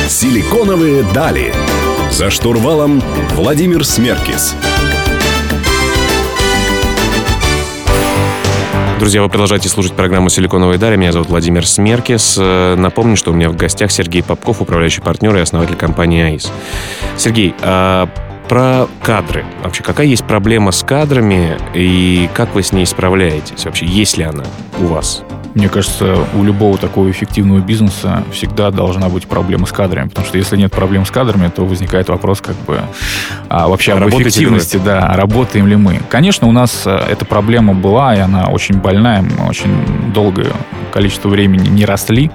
Силиконовые 0.08 1.04
дали. 1.14 1.52
За 2.10 2.30
штурвалом 2.30 3.02
Владимир 3.34 3.84
Смеркис. 3.84 4.54
Друзья, 9.04 9.20
вы 9.20 9.28
продолжаете 9.28 9.68
слушать 9.68 9.92
программу 9.92 10.30
«Силиконовые 10.30 10.78
дали». 10.78 10.96
Меня 10.96 11.12
зовут 11.12 11.28
Владимир 11.28 11.66
Смеркис. 11.66 12.38
Э, 12.40 12.74
напомню, 12.74 13.16
что 13.16 13.32
у 13.32 13.34
меня 13.34 13.50
в 13.50 13.54
гостях 13.54 13.92
Сергей 13.92 14.22
Попков, 14.22 14.62
управляющий 14.62 15.02
партнер 15.02 15.36
и 15.36 15.40
основатель 15.40 15.76
компании 15.76 16.22
АИС. 16.22 16.50
Сергей, 17.18 17.54
а 17.60 18.08
про 18.48 18.88
кадры. 19.02 19.44
Вообще, 19.62 19.82
какая 19.82 20.06
есть 20.06 20.24
проблема 20.24 20.72
с 20.72 20.82
кадрами 20.82 21.58
и 21.74 22.30
как 22.32 22.54
вы 22.54 22.62
с 22.62 22.72
ней 22.72 22.86
справляетесь? 22.86 23.66
Вообще, 23.66 23.84
есть 23.84 24.16
ли 24.16 24.24
она 24.24 24.44
у 24.78 24.86
вас? 24.86 25.22
Мне 25.54 25.68
кажется, 25.68 26.16
у 26.34 26.42
любого 26.42 26.76
такого 26.78 27.10
эффективного 27.10 27.60
бизнеса 27.60 28.24
всегда 28.32 28.70
должна 28.70 29.08
быть 29.08 29.26
проблема 29.26 29.66
с 29.66 29.72
кадрами, 29.72 30.08
потому 30.08 30.26
что 30.26 30.36
если 30.36 30.56
нет 30.56 30.72
проблем 30.72 31.06
с 31.06 31.10
кадрами, 31.10 31.48
то 31.48 31.64
возникает 31.64 32.08
вопрос 32.08 32.40
как 32.40 32.56
бы 32.66 32.80
а, 33.48 33.68
вообще 33.68 33.92
а 33.92 33.98
об 33.98 34.08
эффективности, 34.08 34.80
да, 34.84 35.14
работаем 35.14 35.68
ли 35.68 35.76
мы. 35.76 36.00
Конечно, 36.08 36.48
у 36.48 36.52
нас 36.52 36.82
э, 36.86 36.96
эта 37.08 37.24
проблема 37.24 37.72
была, 37.72 38.16
и 38.16 38.18
она 38.18 38.46
очень 38.46 38.78
больная, 38.78 39.22
мы 39.22 39.48
очень 39.48 40.12
долгое 40.12 40.52
количество 40.92 41.28
времени 41.28 41.68
не 41.68 41.84
росли, 41.84 42.30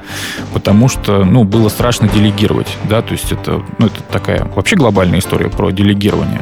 потому 0.54 0.88
что, 0.88 1.26
ну, 1.26 1.44
было 1.44 1.70
страшно 1.70 2.08
делегировать, 2.08 2.68
да, 2.86 3.02
то 3.02 3.12
есть 3.12 3.32
это, 3.32 3.62
ну, 3.78 3.88
это 3.88 4.02
такая 4.12 4.46
вообще 4.56 4.76
глобальная 4.76 5.20
история 5.20 5.50
про 5.50 5.72
делегирование. 5.72 6.42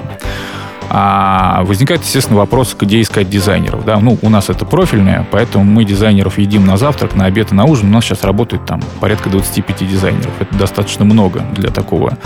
А 0.90 1.64
возникает, 1.64 2.02
естественно, 2.02 2.38
вопрос, 2.38 2.76
где 2.80 3.02
искать 3.02 3.30
дизайнеров. 3.30 3.84
Да? 3.86 4.00
Ну, 4.00 4.18
у 4.22 4.30
нас 4.30 4.50
это 4.50 4.66
профильное, 4.66 5.28
поэтому 5.32 5.66
мы 5.66 5.84
дизайнеров 5.84 6.38
едим 6.38 6.66
на 6.66 6.78
завтрак, 6.78 7.16
на 7.16 7.26
обед 7.26 7.52
и 7.52 7.56
на 7.56 7.66
ужин. 7.66 7.90
У 7.90 7.94
нас 7.94 8.06
сейчас 8.06 8.24
работает 8.24 8.66
там 8.66 8.82
порядка 9.00 9.30
25 9.30 9.88
дизайнеров. 9.88 10.32
Это 10.40 10.56
достаточно 10.58 11.04
много 11.04 11.42
для 11.54 11.70
такого 11.70 12.18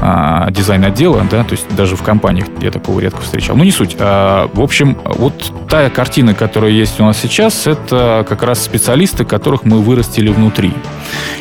а, 0.00 0.50
дизайн-отдела, 0.50 1.26
да, 1.30 1.44
то 1.44 1.52
есть 1.52 1.66
даже 1.74 1.96
в 1.96 2.02
компаниях 2.02 2.46
я 2.60 2.70
такого 2.70 3.00
редко 3.00 3.20
встречал. 3.22 3.56
Ну, 3.56 3.64
не 3.64 3.70
суть. 3.70 3.96
А, 3.98 4.48
в 4.52 4.60
общем, 4.60 4.98
вот 5.04 5.52
та 5.68 5.88
картина, 5.88 6.34
которая 6.34 6.72
есть 6.72 7.00
у 7.00 7.04
нас 7.04 7.18
сейчас, 7.18 7.66
это 7.66 8.26
как 8.28 8.42
раз 8.42 8.62
специалисты, 8.62 9.24
которых 9.24 9.64
мы 9.64 9.80
вырастили 9.80 10.28
внутри. 10.28 10.74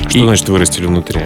Что 0.08 0.20
и... 0.20 0.22
значит 0.22 0.48
вырастили 0.48 0.86
внутри? 0.86 1.22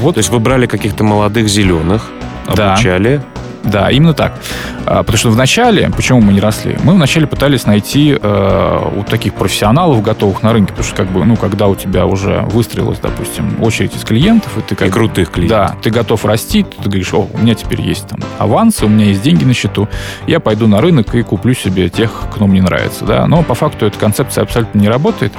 Вот. 0.00 0.14
То 0.14 0.18
есть 0.18 0.30
вы 0.30 0.40
брали 0.40 0.66
каких-то 0.66 1.04
молодых 1.04 1.48
зеленых, 1.48 2.10
обучали, 2.46 3.16
да. 3.16 3.24
Да, 3.64 3.90
именно 3.90 4.12
так. 4.12 4.38
А, 4.86 5.02
потому 5.02 5.18
что 5.18 5.30
вначале, 5.30 5.90
почему 5.90 6.20
мы 6.20 6.32
не 6.32 6.40
росли? 6.40 6.76
Мы 6.82 6.94
вначале 6.94 7.26
пытались 7.26 7.66
найти 7.66 8.16
э, 8.20 8.90
у 8.96 9.02
таких 9.04 9.34
профессионалов, 9.34 10.02
готовых 10.02 10.42
на 10.42 10.52
рынке, 10.52 10.72
потому 10.72 10.86
что, 10.86 10.96
как 10.96 11.08
бы, 11.08 11.24
ну, 11.24 11.36
когда 11.36 11.68
у 11.68 11.74
тебя 11.74 12.06
уже 12.06 12.42
выстроилась, 12.50 12.98
допустим, 12.98 13.62
очередь 13.62 13.96
из 13.96 14.02
клиентов, 14.02 14.56
и 14.58 14.60
ты 14.60 14.74
как 14.74 14.88
и 14.88 14.90
крутых 14.90 15.30
клиентов. 15.30 15.58
Да, 15.58 15.76
ты 15.82 15.90
готов 15.90 16.24
расти, 16.24 16.64
ты 16.64 16.88
говоришь, 16.88 17.12
о, 17.14 17.28
у 17.32 17.38
меня 17.38 17.54
теперь 17.54 17.80
есть 17.80 18.08
там 18.08 18.20
авансы, 18.38 18.84
у 18.84 18.88
меня 18.88 19.06
есть 19.06 19.22
деньги 19.22 19.44
на 19.44 19.54
счету, 19.54 19.88
я 20.26 20.40
пойду 20.40 20.66
на 20.66 20.80
рынок 20.80 21.14
и 21.14 21.22
куплю 21.22 21.54
себе 21.54 21.88
тех, 21.88 22.10
кто 22.32 22.46
мне 22.46 22.62
нравится, 22.62 23.04
да. 23.04 23.26
Но 23.26 23.42
по 23.42 23.54
факту 23.54 23.86
эта 23.86 23.98
концепция 23.98 24.42
абсолютно 24.42 24.78
не 24.78 24.88
работает, 24.88 25.32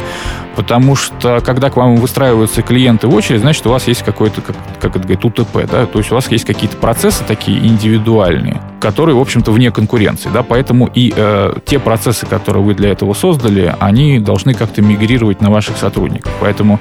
потому 0.55 0.95
что, 0.95 1.41
когда 1.45 1.69
к 1.69 1.75
вам 1.75 1.97
выстраиваются 1.97 2.61
клиенты 2.61 3.07
в 3.07 3.13
очередь, 3.13 3.41
значит, 3.41 3.65
у 3.67 3.69
вас 3.69 3.87
есть 3.87 4.03
какой-то, 4.03 4.41
как, 4.41 4.55
как 4.79 4.95
это 4.95 4.99
говорит, 4.99 5.25
УТП, 5.25 5.69
да, 5.69 5.85
то 5.85 5.99
есть 5.99 6.11
у 6.11 6.15
вас 6.15 6.29
есть 6.31 6.45
какие-то 6.45 6.77
процессы 6.77 7.23
такие 7.27 7.59
индивидуальные, 7.65 8.61
которые, 8.79 9.15
в 9.15 9.19
общем-то, 9.35 9.51
вне 9.51 9.71
конкуренции, 9.71 10.29
да, 10.33 10.43
поэтому 10.43 10.89
и 10.93 11.13
э, 11.15 11.53
те 11.65 11.77
процессы, 11.77 12.25
которые 12.25 12.63
вы 12.63 12.73
для 12.73 12.91
этого 12.91 13.13
создали, 13.13 13.75
они 13.79 14.19
должны 14.19 14.53
как-то 14.53 14.81
мигрировать 14.81 15.41
на 15.41 15.49
ваших 15.49 15.75
сотрудников. 15.77 16.31
Поэтому 16.39 16.79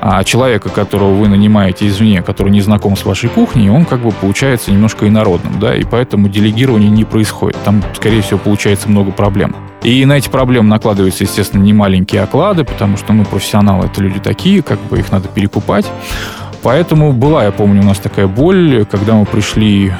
э, 0.00 0.22
человека, 0.24 0.68
которого 0.68 1.14
вы 1.14 1.26
нанимаете 1.26 1.88
извне, 1.88 2.22
который 2.22 2.50
не 2.50 2.60
знаком 2.60 2.96
с 2.96 3.04
вашей 3.04 3.28
кухней, 3.28 3.70
он 3.70 3.84
как 3.84 4.00
бы 4.00 4.12
получается 4.12 4.70
немножко 4.70 5.08
инородным, 5.08 5.58
да, 5.58 5.74
и 5.74 5.82
поэтому 5.82 6.28
делегирование 6.28 6.90
не 6.90 7.04
происходит. 7.04 7.56
Там, 7.64 7.82
скорее 7.96 8.22
всего, 8.22 8.38
получается 8.38 8.88
много 8.88 9.10
проблем. 9.10 9.56
И 9.82 10.04
на 10.04 10.14
эти 10.14 10.28
проблемы 10.28 10.68
накладываются, 10.68 11.24
естественно, 11.24 11.62
немаленькие 11.62 12.22
оклады, 12.22 12.64
потому 12.64 12.96
что, 12.96 13.12
ну, 13.12 13.24
профессионалы— 13.24 13.86
это 13.86 14.00
люди 14.00 14.20
такие, 14.20 14.62
как 14.62 14.80
бы 14.82 14.98
их 14.98 15.10
надо 15.10 15.28
перекупать. 15.28 15.86
Поэтому 16.62 17.12
была, 17.12 17.44
я 17.44 17.52
помню, 17.52 17.82
у 17.82 17.84
нас 17.84 17.98
такая 17.98 18.26
боль, 18.26 18.86
когда 18.90 19.14
мы 19.14 19.24
пришли 19.24 19.92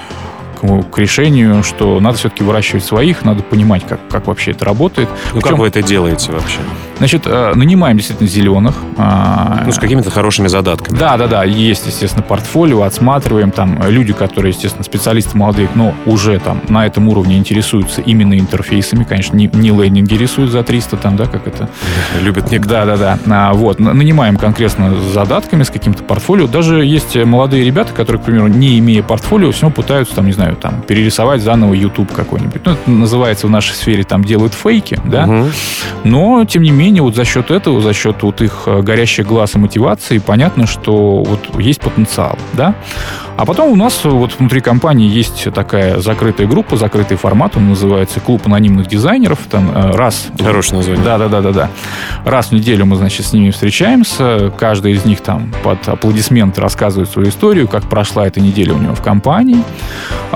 к, 0.59 0.91
к 0.91 0.99
решению, 0.99 1.63
что 1.63 2.01
надо 2.01 2.19
все-таки 2.19 2.43
выращивать 2.43 2.85
своих, 2.85 3.25
надо 3.25 3.43
понимать, 3.43 3.87
как, 3.87 4.01
как 4.09 4.27
вообще 4.27 4.53
это 4.53 4.65
работает. 4.65 5.09
Ну, 5.09 5.41
Причем, 5.41 5.49
как 5.49 5.59
вы 5.59 5.69
это 5.69 5.83
делаете 5.83 6.33
вообще? 6.33 6.59
Значит, 6.99 7.23
э, 7.27 7.53
нанимаем 7.55 7.97
действительно 7.97 8.29
зеленых. 8.29 8.77
А, 8.97 9.63
ну, 9.67 9.73
с 9.73 9.79
какими-то 9.79 10.11
хорошими 10.11 10.49
задатками. 10.49 10.97
Да, 10.97 11.17
да, 11.17 11.27
да. 11.27 11.45
Есть, 11.45 11.87
естественно, 11.87 12.23
портфолио, 12.23 12.83
отсматриваем. 12.83 13.51
Там 13.51 13.83
люди, 13.87 14.13
которые, 14.13 14.53
естественно, 14.53 14.85
специалисты 14.85 15.37
молодые, 15.37 15.69
но 15.75 15.95
уже 16.07 16.39
там 16.39 16.63
на 16.69 16.87
этом 16.87 17.09
уровне 17.09 17.37
интересуются 17.37 18.01
именно 18.01 18.39
интерфейсами. 18.39 19.05
Конечно, 19.05 19.37
не, 19.37 19.51
не 19.53 19.71
лендинги 19.71 20.15
рисуют 20.15 20.51
за 20.51 20.63
300, 20.63 20.97
там, 20.97 21.17
да, 21.17 21.27
как 21.27 21.47
это? 21.47 21.69
Любят 22.23 22.51
некоторые. 22.51 22.87
Да, 22.87 22.97
да, 22.97 23.19
да. 23.25 23.51
А, 23.51 23.53
вот. 23.53 23.79
Нанимаем 23.79 24.37
конкретно 24.37 24.95
с 24.95 25.13
задатками, 25.13 25.63
с 25.63 25.71
каким-то 25.71 26.03
портфолио. 26.03 26.47
Даже 26.47 26.85
есть 26.85 27.15
молодые 27.17 27.65
ребята, 27.65 27.93
которые, 27.93 28.23
к 28.23 28.25
примеру, 28.25 28.47
не 28.49 28.79
имея 28.79 29.03
портфолио, 29.03 29.53
все 29.53 29.71
пытаются, 29.71 30.15
там, 30.15 30.27
не 30.27 30.33
знаю, 30.33 30.57
там, 30.57 30.83
перерисовать 30.83 31.43
заново 31.43 31.75
YouTube 31.75 32.13
какой-нибудь. 32.13 32.63
Ну, 32.65 32.73
это 32.73 32.91
называется 32.91 33.47
в 33.47 33.51
нашей 33.51 33.75
сфере, 33.75 34.03
там, 34.05 34.25
делают 34.25 34.55
фейки, 34.55 34.99
да. 35.05 35.25
Угу. 35.25 35.47
Но, 36.05 36.45
тем 36.45 36.63
не 36.63 36.71
менее, 36.71 36.86
вот 36.95 37.15
за 37.15 37.25
счет 37.25 37.51
этого, 37.51 37.81
за 37.81 37.93
счет 37.93 38.23
вот 38.23 38.41
их 38.41 38.63
э, 38.67 38.83
горящих 38.83 39.27
глаз 39.27 39.55
и 39.55 39.59
мотивации, 39.59 40.19
понятно, 40.19 40.67
что 40.67 41.23
вот 41.23 41.41
есть 41.61 41.81
потенциал, 41.81 42.39
да. 42.55 42.75
А 43.37 43.45
потом 43.45 43.71
у 43.71 43.77
нас 43.77 44.03
вот 44.05 44.33
внутри 44.39 44.61
компании 44.61 45.09
есть 45.09 45.53
такая 45.53 46.01
закрытая 46.01 46.47
группа, 46.47 46.77
закрытый 46.77 47.19
формат, 47.19 47.57
он 47.57 47.69
называется 47.69 48.19
«Клуб 48.21 48.43
анонимных 48.47 48.87
дизайнеров». 48.87 49.39
Там 49.51 49.71
э, 49.75 49.91
раз... 49.91 50.29
Хорошее 50.41 50.79
название. 50.79 51.05
Да, 51.05 51.19
да, 51.19 51.29
да, 51.29 51.41
да, 51.43 51.53
да. 51.53 51.71
Раз 52.25 52.47
в 52.47 52.53
неделю 52.53 52.87
мы, 52.87 52.97
значит, 52.97 53.27
с 53.27 53.33
ними 53.33 53.51
встречаемся. 53.51 54.51
Каждый 54.59 54.93
из 54.93 55.05
них 55.05 55.21
там 55.21 55.53
под 55.63 55.87
аплодисменты 55.87 56.63
рассказывает 56.63 57.11
свою 57.11 57.29
историю, 57.29 57.69
как 57.69 57.89
прошла 57.89 58.27
эта 58.27 58.41
неделя 58.41 58.75
у 58.75 58.79
него 58.79 58.95
в 58.95 59.03
компании. 59.03 59.63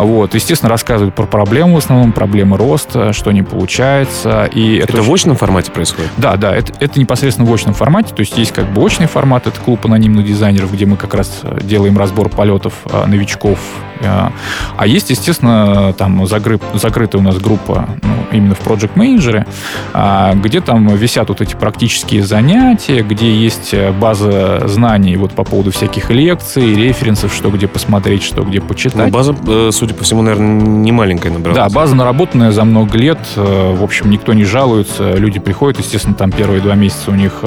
Вот. 0.05 0.35
Естественно, 0.35 0.71
рассказывают 0.71 1.15
про 1.15 1.27
проблемы 1.27 1.75
в 1.75 1.79
основном, 1.79 2.13
проблемы 2.13 2.57
роста, 2.57 3.13
что 3.13 3.33
не 3.33 3.43
получается. 3.43 4.49
И 4.53 4.77
это 4.77 4.93
это 4.93 5.01
очень... 5.03 5.11
в 5.11 5.15
очном 5.15 5.37
формате 5.37 5.71
происходит? 5.71 6.11
Да, 6.17 6.37
да, 6.37 6.55
это, 6.55 6.73
это 6.81 6.99
непосредственно 6.99 7.49
в 7.49 7.55
очном 7.55 7.75
формате. 7.75 8.15
То 8.15 8.21
есть 8.21 8.37
есть 8.37 8.53
как 8.53 8.71
бы 8.73 8.83
очный 8.83 9.07
формат, 9.07 9.47
это 9.47 9.61
клуб 9.61 9.85
анонимных 9.87 10.27
дизайнеров, 10.27 10.73
где 10.73 10.87
мы 10.87 10.97
как 10.97 11.15
раз 11.15 11.41
э, 11.43 11.61
делаем 11.63 11.97
разбор 11.97 12.29
полетов 12.29 12.75
Э, 12.93 13.07
новичков. 13.07 13.59
Э, 14.01 14.31
а 14.77 14.87
есть, 14.87 15.11
естественно, 15.11 15.93
там 15.93 16.27
закры, 16.27 16.59
закрытая 16.75 17.21
у 17.21 17.25
нас 17.25 17.39
группа 17.39 17.89
ну, 18.03 18.15
именно 18.33 18.55
в 18.55 18.61
Project 18.61 18.95
Manager, 18.95 19.47
а, 19.93 20.35
где 20.35 20.61
там 20.61 20.89
висят 20.89 21.29
вот 21.29 21.41
эти 21.41 21.55
практические 21.55 22.23
занятия, 22.23 23.03
где 23.03 23.33
есть 23.33 23.75
база 24.01 24.67
знаний 24.67 25.17
вот 25.17 25.33
по 25.33 25.45
поводу 25.45 25.71
всяких 25.71 26.11
лекций, 26.11 26.75
референсов, 26.75 27.35
что 27.35 27.51
где 27.51 27.69
посмотреть, 27.69 28.23
что 28.23 28.43
где 28.43 28.61
почитать. 28.61 29.07
Ну, 29.07 29.11
база, 29.11 29.35
э, 29.47 29.71
судя 29.73 29.95
по 29.95 30.05
всему, 30.05 30.23
наверное, 30.23 30.61
не 30.61 30.93
маленькая 30.93 31.31
набралась. 31.31 31.57
Да, 31.57 31.69
база 31.69 31.95
наработанная 31.95 32.53
за 32.53 32.65
много 32.65 32.97
лет. 32.97 33.19
В 33.37 33.83
общем, 33.83 34.11
никто 34.11 34.33
не 34.33 34.45
жалуется. 34.45 35.15
Люди 35.15 35.39
приходят, 35.39 35.79
естественно, 35.79 36.15
там 36.15 36.33
первые 36.33 36.61
два 36.61 36.75
месяца 36.75 37.11
у 37.11 37.15
них 37.15 37.43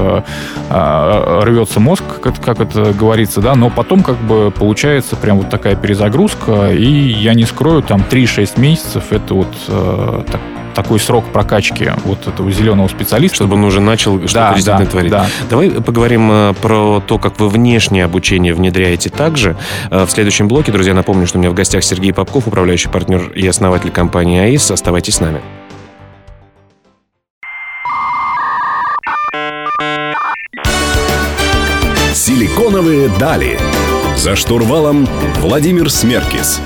рвется 0.69 1.79
мозг, 1.79 2.03
как, 2.21 2.59
это 2.59 2.93
говорится, 2.93 3.41
да, 3.41 3.55
но 3.55 3.69
потом 3.69 4.03
как 4.03 4.17
бы 4.17 4.51
получается 4.51 5.15
прям 5.15 5.37
вот 5.37 5.49
такая 5.49 5.75
перезагрузка, 5.75 6.42
и 6.49 6.87
я 6.87 7.33
не 7.33 7.45
скрою, 7.45 7.81
там 7.81 8.03
3-6 8.09 8.59
месяцев 8.59 9.05
это 9.11 9.33
вот 9.33 9.47
э, 9.67 10.23
так, 10.31 10.41
такой 10.73 10.99
срок 10.99 11.25
прокачки 11.25 11.91
вот 12.03 12.27
этого 12.27 12.51
зеленого 12.51 12.87
специалиста. 12.87 13.35
Чтобы 13.35 13.55
он 13.55 13.63
уже 13.63 13.79
начал 13.79 14.17
что-то 14.27 14.33
да, 14.33 14.53
действительно 14.53 14.85
да, 14.85 14.91
творить. 14.91 15.11
Да. 15.11 15.25
Давай 15.49 15.69
поговорим 15.69 16.29
э, 16.31 16.53
про 16.61 17.01
то, 17.05 17.17
как 17.17 17.39
вы 17.39 17.49
внешнее 17.49 18.05
обучение 18.05 18.53
внедряете 18.53 19.09
также. 19.09 19.55
Э, 19.89 20.05
в 20.05 20.11
следующем 20.11 20.47
блоке, 20.47 20.71
друзья, 20.71 20.93
напомню, 20.93 21.27
что 21.27 21.37
у 21.37 21.41
меня 21.41 21.51
в 21.51 21.53
гостях 21.53 21.83
Сергей 21.83 22.13
Попков, 22.13 22.47
управляющий 22.47 22.89
партнер 22.89 23.31
и 23.31 23.47
основатель 23.47 23.91
компании 23.91 24.39
АИС. 24.39 24.71
Оставайтесь 24.71 25.15
с 25.15 25.19
нами. 25.19 25.41
Силиконовые 32.13 33.09
дали. 33.19 33.59
За 34.15 34.35
штурвалом 34.35 35.07
Владимир 35.39 35.89
Смеркис. 35.89 36.61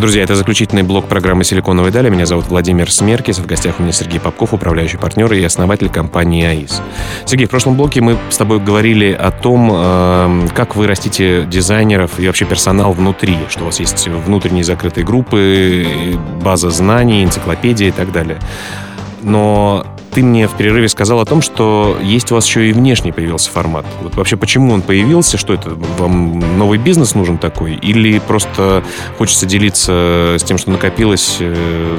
Друзья, 0.00 0.22
это 0.22 0.34
заключительный 0.34 0.82
блок 0.82 1.08
программы 1.08 1.44
«Силиконовые 1.44 1.92
дали». 1.92 2.08
Меня 2.08 2.24
зовут 2.24 2.46
Владимир 2.48 2.90
Смеркис. 2.90 3.38
В 3.38 3.44
гостях 3.44 3.78
у 3.78 3.82
меня 3.82 3.92
Сергей 3.92 4.18
Попков, 4.18 4.54
управляющий 4.54 4.96
партнер 4.96 5.30
и 5.34 5.44
основатель 5.44 5.90
компании 5.90 6.46
АИС. 6.46 6.80
Сергей, 7.26 7.46
в 7.46 7.50
прошлом 7.50 7.76
блоке 7.76 8.00
мы 8.00 8.16
с 8.30 8.38
тобой 8.38 8.60
говорили 8.60 9.12
о 9.12 9.30
том, 9.30 9.70
эм, 9.70 10.48
как 10.48 10.74
вы 10.74 10.86
растите 10.86 11.44
дизайнеров 11.44 12.18
и 12.18 12.26
вообще 12.26 12.46
персонал 12.46 12.92
внутри, 12.92 13.36
что 13.50 13.64
у 13.64 13.66
вас 13.66 13.78
есть 13.78 14.08
внутренние 14.08 14.64
закрытые 14.64 15.04
группы, 15.04 16.16
база 16.42 16.70
знаний, 16.70 17.22
энциклопедия 17.22 17.88
и 17.88 17.92
так 17.92 18.10
далее. 18.10 18.38
Но 19.22 19.86
ты 20.12 20.22
мне 20.22 20.48
в 20.48 20.56
перерыве 20.56 20.88
сказал 20.88 21.20
о 21.20 21.24
том, 21.24 21.42
что 21.42 21.96
есть 22.02 22.32
у 22.32 22.34
вас 22.34 22.46
еще 22.46 22.68
и 22.68 22.72
внешний 22.72 23.12
появился 23.12 23.50
формат. 23.50 23.86
Вот 24.02 24.16
вообще 24.16 24.36
почему 24.36 24.72
он 24.72 24.82
появился? 24.82 25.38
Что 25.38 25.54
это? 25.54 25.70
Вам 25.98 26.58
новый 26.58 26.78
бизнес 26.78 27.14
нужен 27.14 27.38
такой? 27.38 27.74
Или 27.74 28.18
просто 28.18 28.82
хочется 29.18 29.46
делиться 29.46 30.36
с 30.38 30.42
тем, 30.42 30.58
что 30.58 30.70
накопилось 30.70 31.36
э, 31.40 31.98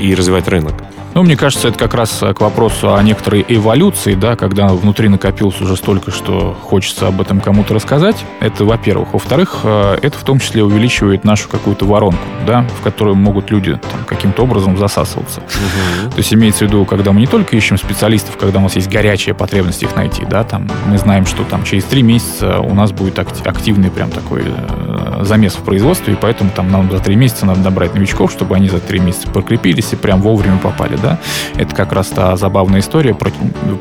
и 0.00 0.14
развивать 0.14 0.48
рынок? 0.48 0.74
Ну, 1.14 1.22
мне 1.22 1.36
кажется, 1.36 1.68
это 1.68 1.78
как 1.78 1.92
раз 1.92 2.20
к 2.20 2.40
вопросу 2.40 2.94
о 2.94 3.02
некоторой 3.02 3.44
эволюции, 3.46 4.14
да, 4.14 4.34
когда 4.34 4.68
внутри 4.68 5.08
накопилось 5.08 5.60
уже 5.60 5.76
столько, 5.76 6.10
что 6.10 6.56
хочется 6.62 7.08
об 7.08 7.20
этом 7.20 7.40
кому-то 7.40 7.74
рассказать. 7.74 8.24
Это, 8.40 8.64
во-первых. 8.64 9.12
Во-вторых, 9.12 9.60
э, 9.64 9.98
это 10.00 10.16
в 10.16 10.24
том 10.24 10.38
числе 10.38 10.64
увеличивает 10.64 11.24
нашу 11.24 11.50
какую-то 11.50 11.84
воронку, 11.84 12.22
да, 12.46 12.66
в 12.80 12.82
которую 12.82 13.16
могут 13.16 13.50
люди 13.50 13.74
там, 13.74 14.04
каким-то 14.06 14.42
образом 14.42 14.78
засасываться. 14.78 15.40
Угу. 15.40 16.10
То 16.12 16.18
есть 16.18 16.32
имеется 16.32 16.64
в 16.64 16.68
виду, 16.68 16.86
когда 16.86 17.12
мы 17.12 17.20
не 17.20 17.26
только 17.26 17.56
ищем 17.56 17.76
специалистов, 17.76 18.38
когда 18.38 18.58
у 18.58 18.62
нас 18.62 18.76
есть 18.76 18.90
горячая 18.90 19.34
потребность 19.34 19.82
их 19.82 19.94
найти, 19.94 20.24
да, 20.24 20.44
там 20.44 20.70
мы 20.86 20.96
знаем, 20.96 21.26
что 21.26 21.44
там 21.44 21.62
через 21.64 21.84
три 21.84 22.02
месяца 22.02 22.60
у 22.60 22.74
нас 22.74 22.90
будет 22.90 23.18
активный 23.18 23.90
прям 23.90 24.10
такой 24.10 24.44
э, 24.46 25.24
замес 25.24 25.52
в 25.54 25.62
производстве, 25.62 26.14
и 26.14 26.16
поэтому 26.16 26.50
там 26.56 26.70
нам 26.70 26.90
за 26.90 27.00
три 27.00 27.16
месяца 27.16 27.44
надо 27.44 27.60
набрать 27.60 27.94
новичков, 27.94 28.32
чтобы 28.32 28.56
они 28.56 28.70
за 28.70 28.80
три 28.80 28.98
месяца 28.98 29.28
прокрепились 29.28 29.92
и 29.92 29.96
прям 29.96 30.22
вовремя 30.22 30.56
попали 30.56 30.96
да, 31.02 31.18
это 31.56 31.74
как 31.74 31.92
раз 31.92 32.08
та 32.08 32.36
забавная 32.36 32.80
история 32.80 33.14
про, 33.14 33.30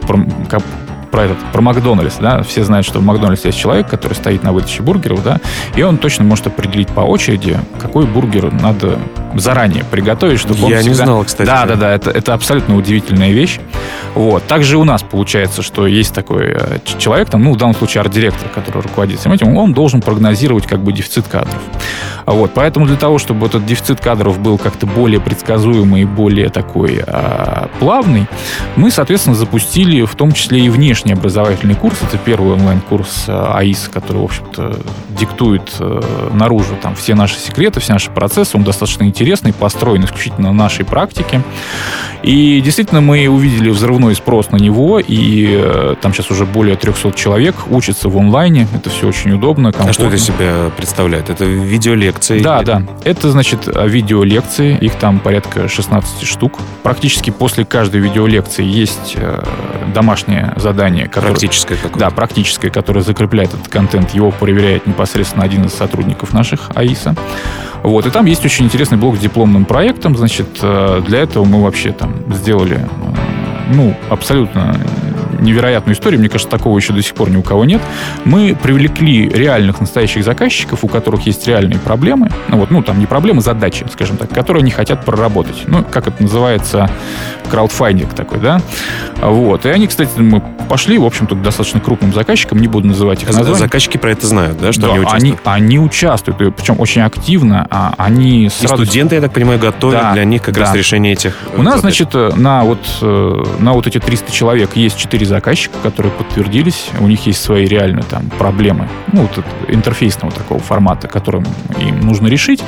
про, 0.07 0.25
про 1.11 1.25
этот, 1.25 1.37
про 1.51 1.61
Макдональдс, 1.61 2.17
да, 2.19 2.41
все 2.43 2.63
знают, 2.63 2.85
что 2.85 2.99
в 2.99 3.03
Макдональдсе 3.03 3.49
есть 3.49 3.59
человек, 3.59 3.87
который 3.87 4.13
стоит 4.13 4.43
на 4.43 4.51
выдаче 4.53 4.81
бургеров, 4.81 5.23
да, 5.23 5.39
и 5.75 5.83
он 5.83 5.97
точно 5.97 6.23
может 6.23 6.47
определить 6.47 6.87
по 6.89 7.01
очереди, 7.01 7.59
какой 7.79 8.05
бургер 8.05 8.51
надо 8.51 8.97
заранее 9.35 9.83
приготовить, 9.83 10.39
чтобы 10.39 10.59
Я 10.59 10.65
он 10.65 10.71
не 10.71 10.79
всегда... 10.79 11.05
знал, 11.05 11.23
кстати. 11.23 11.47
Да, 11.47 11.65
да, 11.65 11.75
да, 11.75 11.93
это, 11.93 12.11
это 12.11 12.33
абсолютно 12.33 12.75
удивительная 12.75 13.31
вещь. 13.31 13.59
Вот. 14.15 14.45
Также 14.47 14.77
у 14.77 14.83
нас 14.83 15.03
получается, 15.03 15.61
что 15.61 15.87
есть 15.87 16.13
такой 16.13 16.53
э, 16.53 16.79
человек, 16.97 17.29
там, 17.29 17.43
ну, 17.43 17.53
в 17.53 17.57
данном 17.57 17.75
случае 17.75 18.01
арт-директор, 18.01 18.49
который 18.49 18.81
руководит 18.81 19.19
всем 19.19 19.31
этим, 19.31 19.55
он 19.55 19.73
должен 19.73 20.01
прогнозировать 20.01 20.67
как 20.67 20.83
бы 20.83 20.91
дефицит 20.91 21.27
кадров. 21.27 21.61
Вот. 22.25 22.51
Поэтому 22.53 22.85
для 22.85 22.97
того, 22.97 23.17
чтобы 23.17 23.47
этот 23.47 23.65
дефицит 23.65 23.99
кадров 24.01 24.39
был 24.39 24.57
как-то 24.57 24.85
более 24.85 25.19
предсказуемый 25.19 26.01
и 26.01 26.05
более 26.05 26.49
такой 26.49 27.01
а, 27.05 27.69
плавный, 27.79 28.27
мы, 28.75 28.91
соответственно, 28.91 29.35
запустили 29.35 30.03
в 30.03 30.15
том 30.15 30.31
числе 30.31 30.59
и 30.59 30.69
внешний 30.69 31.00
образовательный 31.09 31.75
курс. 31.75 31.97
Это 32.01 32.17
первый 32.17 32.53
онлайн-курс 32.53 33.25
а, 33.27 33.57
АИС, 33.57 33.89
который, 33.93 34.17
в 34.17 34.25
общем-то, 34.25 34.77
диктует 35.09 35.75
а, 35.79 36.29
наружу 36.33 36.75
там 36.81 36.95
все 36.95 37.15
наши 37.15 37.37
секреты, 37.37 37.79
все 37.79 37.93
наши 37.93 38.11
процессы. 38.11 38.57
Он 38.57 38.63
достаточно 38.63 39.03
интересный, 39.03 39.53
построен 39.53 40.03
исключительно 40.05 40.51
на 40.51 40.63
нашей 40.63 40.85
практике. 40.85 41.41
И 42.23 42.61
действительно 42.61 43.01
мы 43.01 43.27
увидели 43.27 43.69
взрывной 43.69 44.15
спрос 44.15 44.51
на 44.51 44.57
него, 44.57 44.99
и 44.99 45.57
э, 45.59 45.95
там 46.01 46.13
сейчас 46.13 46.29
уже 46.29 46.45
более 46.45 46.75
300 46.75 47.13
человек 47.13 47.55
учатся 47.69 48.09
в 48.09 48.17
онлайне. 48.17 48.67
Это 48.75 48.91
все 48.91 49.07
очень 49.07 49.31
удобно, 49.31 49.71
комфортно. 49.71 49.89
А 49.89 49.93
что 49.93 50.07
это 50.07 50.17
себя 50.17 50.71
представляет? 50.77 51.29
Это 51.31 51.45
видеолекции? 51.45 52.39
Да, 52.39 52.61
да. 52.61 52.83
Это, 53.03 53.31
значит, 53.31 53.67
видеолекции. 53.67 54.77
Их 54.81 54.95
там 54.95 55.19
порядка 55.19 55.67
16 55.67 56.23
штук. 56.23 56.59
Практически 56.83 57.31
после 57.31 57.65
каждой 57.65 58.01
видеолекции 58.01 58.63
есть 58.63 59.13
э, 59.15 59.43
домашнее 59.93 60.53
задание. 60.57 60.90
Которое, 60.99 61.31
Практическое 61.31 61.75
какое-то? 61.75 61.99
Да, 61.99 62.09
практическое, 62.09 62.69
которое 62.69 63.01
закрепляет 63.01 63.53
этот 63.53 63.67
контент. 63.67 64.11
Его 64.11 64.31
проверяет 64.31 64.87
непосредственно 64.87 65.43
один 65.43 65.65
из 65.65 65.73
сотрудников 65.73 66.33
наших 66.33 66.69
АИСа. 66.75 67.15
Вот, 67.83 68.05
и 68.05 68.11
там 68.11 68.25
есть 68.25 68.45
очень 68.45 68.65
интересный 68.65 68.97
блок 68.97 69.17
с 69.17 69.19
дипломным 69.19 69.65
проектом. 69.65 70.15
Значит, 70.15 70.59
э, 70.61 71.01
для 71.05 71.19
этого 71.19 71.45
мы 71.45 71.63
вообще 71.63 71.91
там 71.91 72.15
сделали, 72.33 72.77
э, 72.77 72.83
ну, 73.73 73.95
абсолютно 74.09 74.75
невероятную 75.41 75.95
историю, 75.95 76.19
мне 76.19 76.29
кажется, 76.29 76.49
такого 76.49 76.77
еще 76.77 76.93
до 76.93 77.01
сих 77.01 77.13
пор 77.13 77.29
ни 77.29 77.37
у 77.37 77.43
кого 77.43 77.65
нет. 77.65 77.81
Мы 78.25 78.55
привлекли 78.61 79.29
реальных 79.29 79.79
настоящих 79.81 80.23
заказчиков, 80.23 80.83
у 80.83 80.87
которых 80.87 81.25
есть 81.25 81.47
реальные 81.47 81.79
проблемы, 81.79 82.29
ну 82.47 82.57
вот, 82.57 82.71
ну 82.71 82.81
там 82.83 82.99
не 82.99 83.05
проблемы, 83.05 83.41
задачи, 83.41 83.85
скажем 83.91 84.17
так, 84.17 84.29
которые 84.29 84.61
они 84.61 84.71
хотят 84.71 85.05
проработать. 85.05 85.63
Ну, 85.67 85.83
как 85.83 86.07
это 86.07 86.21
называется, 86.21 86.89
краудфандинг 87.49 88.13
такой, 88.13 88.39
да? 88.39 88.61
Вот. 89.21 89.65
И 89.65 89.69
они, 89.69 89.87
кстати, 89.87 90.19
мы 90.19 90.41
пошли, 90.69 90.97
в 90.97 91.05
общем-то, 91.05 91.35
к 91.35 91.41
достаточно 91.41 91.79
крупным 91.79 92.13
заказчикам, 92.13 92.59
не 92.59 92.67
буду 92.67 92.87
называть 92.87 93.23
их 93.23 93.27
названия. 93.27 93.55
Заказчики 93.55 93.97
про 93.97 94.11
это 94.11 94.25
знают, 94.25 94.57
да, 94.59 94.71
что 94.71 94.81
да, 94.83 94.87
они 94.93 94.99
участвуют? 94.99 95.23
Они, 95.23 95.35
они 95.43 95.79
участвуют, 95.79 96.41
и 96.41 96.51
причем 96.51 96.79
очень 96.79 97.01
активно. 97.01 97.67
А 97.69 97.93
они 97.97 98.45
И 98.45 98.49
сразу... 98.49 98.85
студенты, 98.85 99.15
я 99.15 99.21
так 99.21 99.33
понимаю, 99.33 99.59
готовят 99.59 100.01
Да, 100.01 100.13
для 100.13 100.23
них 100.23 100.41
как 100.41 100.55
да. 100.55 100.61
раз 100.61 100.75
решение 100.75 101.13
этих 101.13 101.35
э, 101.53 101.57
У 101.59 101.61
нас, 101.61 101.81
задач. 101.81 101.97
значит, 101.97 102.15
э, 102.15 102.31
на 102.35 102.63
вот, 102.63 102.79
э, 103.01 103.43
на 103.59 103.73
вот 103.73 103.87
эти 103.87 103.99
300 103.99 104.31
человек 104.31 104.75
есть 104.75 104.97
4 104.97 105.25
заказчика, 105.31 105.75
которые 105.81 106.11
подтвердились. 106.11 106.89
У 106.99 107.07
них 107.07 107.25
есть 107.25 107.41
свои 107.41 107.65
реально 107.65 108.03
там 108.03 108.29
проблемы, 108.37 108.87
ну, 109.11 109.21
вот 109.21 109.45
интерфейсного 109.67 110.33
такого 110.33 110.59
формата, 110.59 111.07
которым 111.07 111.45
им 111.79 112.01
нужно 112.01 112.27
решить. 112.27 112.63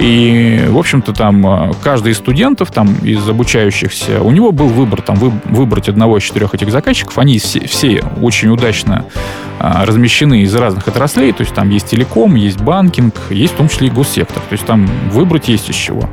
И, 0.00 0.64
в 0.68 0.78
общем-то, 0.78 1.12
там 1.12 1.46
э, 1.46 1.72
каждый 1.82 2.12
из 2.12 2.18
студентов, 2.18 2.70
там, 2.70 2.94
из 3.02 3.28
обучающихся, 3.28 4.22
у 4.22 4.30
него 4.32 4.52
был 4.52 4.68
выбор, 4.68 5.02
там, 5.02 5.16
вы- 5.16 5.32
выбрать 5.44 5.88
одного 5.88 6.18
из 6.18 6.24
четырех 6.24 6.54
этих 6.54 6.70
заказчиков. 6.70 7.18
Они 7.18 7.38
все, 7.38 7.60
все 7.66 8.02
очень 8.20 8.48
удачно 8.48 9.04
а, 9.58 9.86
размещены 9.86 10.42
из 10.42 10.54
разных 10.54 10.86
отраслей, 10.88 11.32
то 11.32 11.42
есть 11.42 11.54
там 11.54 11.70
есть 11.70 11.90
телеком, 11.90 12.34
есть 12.34 12.60
банкинг, 12.60 13.14
есть 13.30 13.54
в 13.54 13.56
том 13.56 13.68
числе 13.68 13.88
и 13.88 13.90
госсектор, 13.90 14.42
то 14.42 14.52
есть 14.52 14.66
там 14.66 14.86
выбрать 15.10 15.48
есть 15.48 15.70
из 15.70 15.74
чего. 15.74 16.08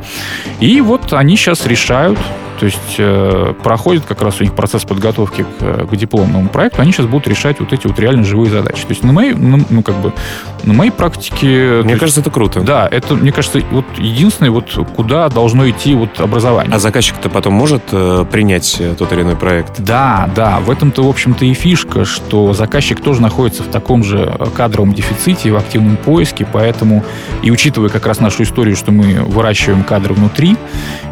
И 0.60 0.80
вот 0.82 1.12
они 1.14 1.36
сейчас 1.36 1.66
решают, 1.66 2.18
то 2.64 2.68
есть 2.68 2.96
э, 2.98 3.54
проходит 3.62 4.06
как 4.06 4.22
раз 4.22 4.40
у 4.40 4.44
них 4.46 4.54
процесс 4.54 4.86
подготовки 4.86 5.42
к, 5.42 5.48
э, 5.60 5.86
к 5.86 5.94
дипломному 5.98 6.48
проекту, 6.48 6.82
они 6.82 6.94
сейчас 6.94 7.08
будут 7.08 7.28
решать 7.28 7.60
вот 7.60 7.74
эти 7.74 7.88
вот 7.88 8.00
реально 8.00 8.24
живые 8.24 8.50
задачи. 8.50 8.84
То 8.84 8.92
есть 8.92 9.04
на 9.04 9.12
моей, 9.12 9.34
ну, 9.34 9.60
ну, 9.70 9.84
как 9.84 9.96
бы, 9.96 10.14
на 10.64 10.72
моей 10.72 10.90
практике... 10.92 11.80
то 11.80 11.82
Мне 11.84 11.90
есть, 11.90 12.00
кажется, 12.00 12.22
это 12.22 12.32
круто. 12.32 12.62
да, 12.62 12.88
это, 12.90 13.16
мне 13.16 13.34
кажется, 13.34 13.62
вот 13.70 13.84
единственное, 13.98 14.50
вот 14.50 14.72
куда 14.96 15.28
должно 15.28 15.70
идти 15.70 15.94
вот 15.94 16.22
образование. 16.22 16.74
А 16.74 16.80
заказчик-то 16.80 17.28
потом 17.28 17.52
может 17.52 17.84
э, 17.92 18.24
принять 18.32 18.78
э, 18.80 18.96
тот 18.98 19.12
или 19.12 19.24
иной 19.24 19.36
проект? 19.36 19.82
Да, 19.82 20.30
да, 20.34 20.62
в 20.62 20.72
этом-то, 20.72 21.04
в 21.04 21.10
общем-то, 21.10 21.44
и 21.44 21.54
фишка, 21.54 22.06
что 22.06 22.54
заказчик 22.54 23.02
тоже 23.02 23.22
находится 23.22 23.64
в 23.64 23.68
таком 23.68 24.06
же 24.06 24.38
кадровом 24.56 24.94
дефиците 24.94 25.52
в 25.52 25.58
активном 25.58 25.98
поиске, 25.98 26.48
поэтому, 26.50 27.04
и 27.42 27.52
учитывая 27.52 27.90
как 27.90 28.08
раз 28.08 28.22
нашу 28.22 28.44
историю, 28.44 28.78
что 28.78 28.94
мы 28.94 29.22
выращиваем 29.22 29.84
кадры 29.84 30.14
внутри, 30.14 30.56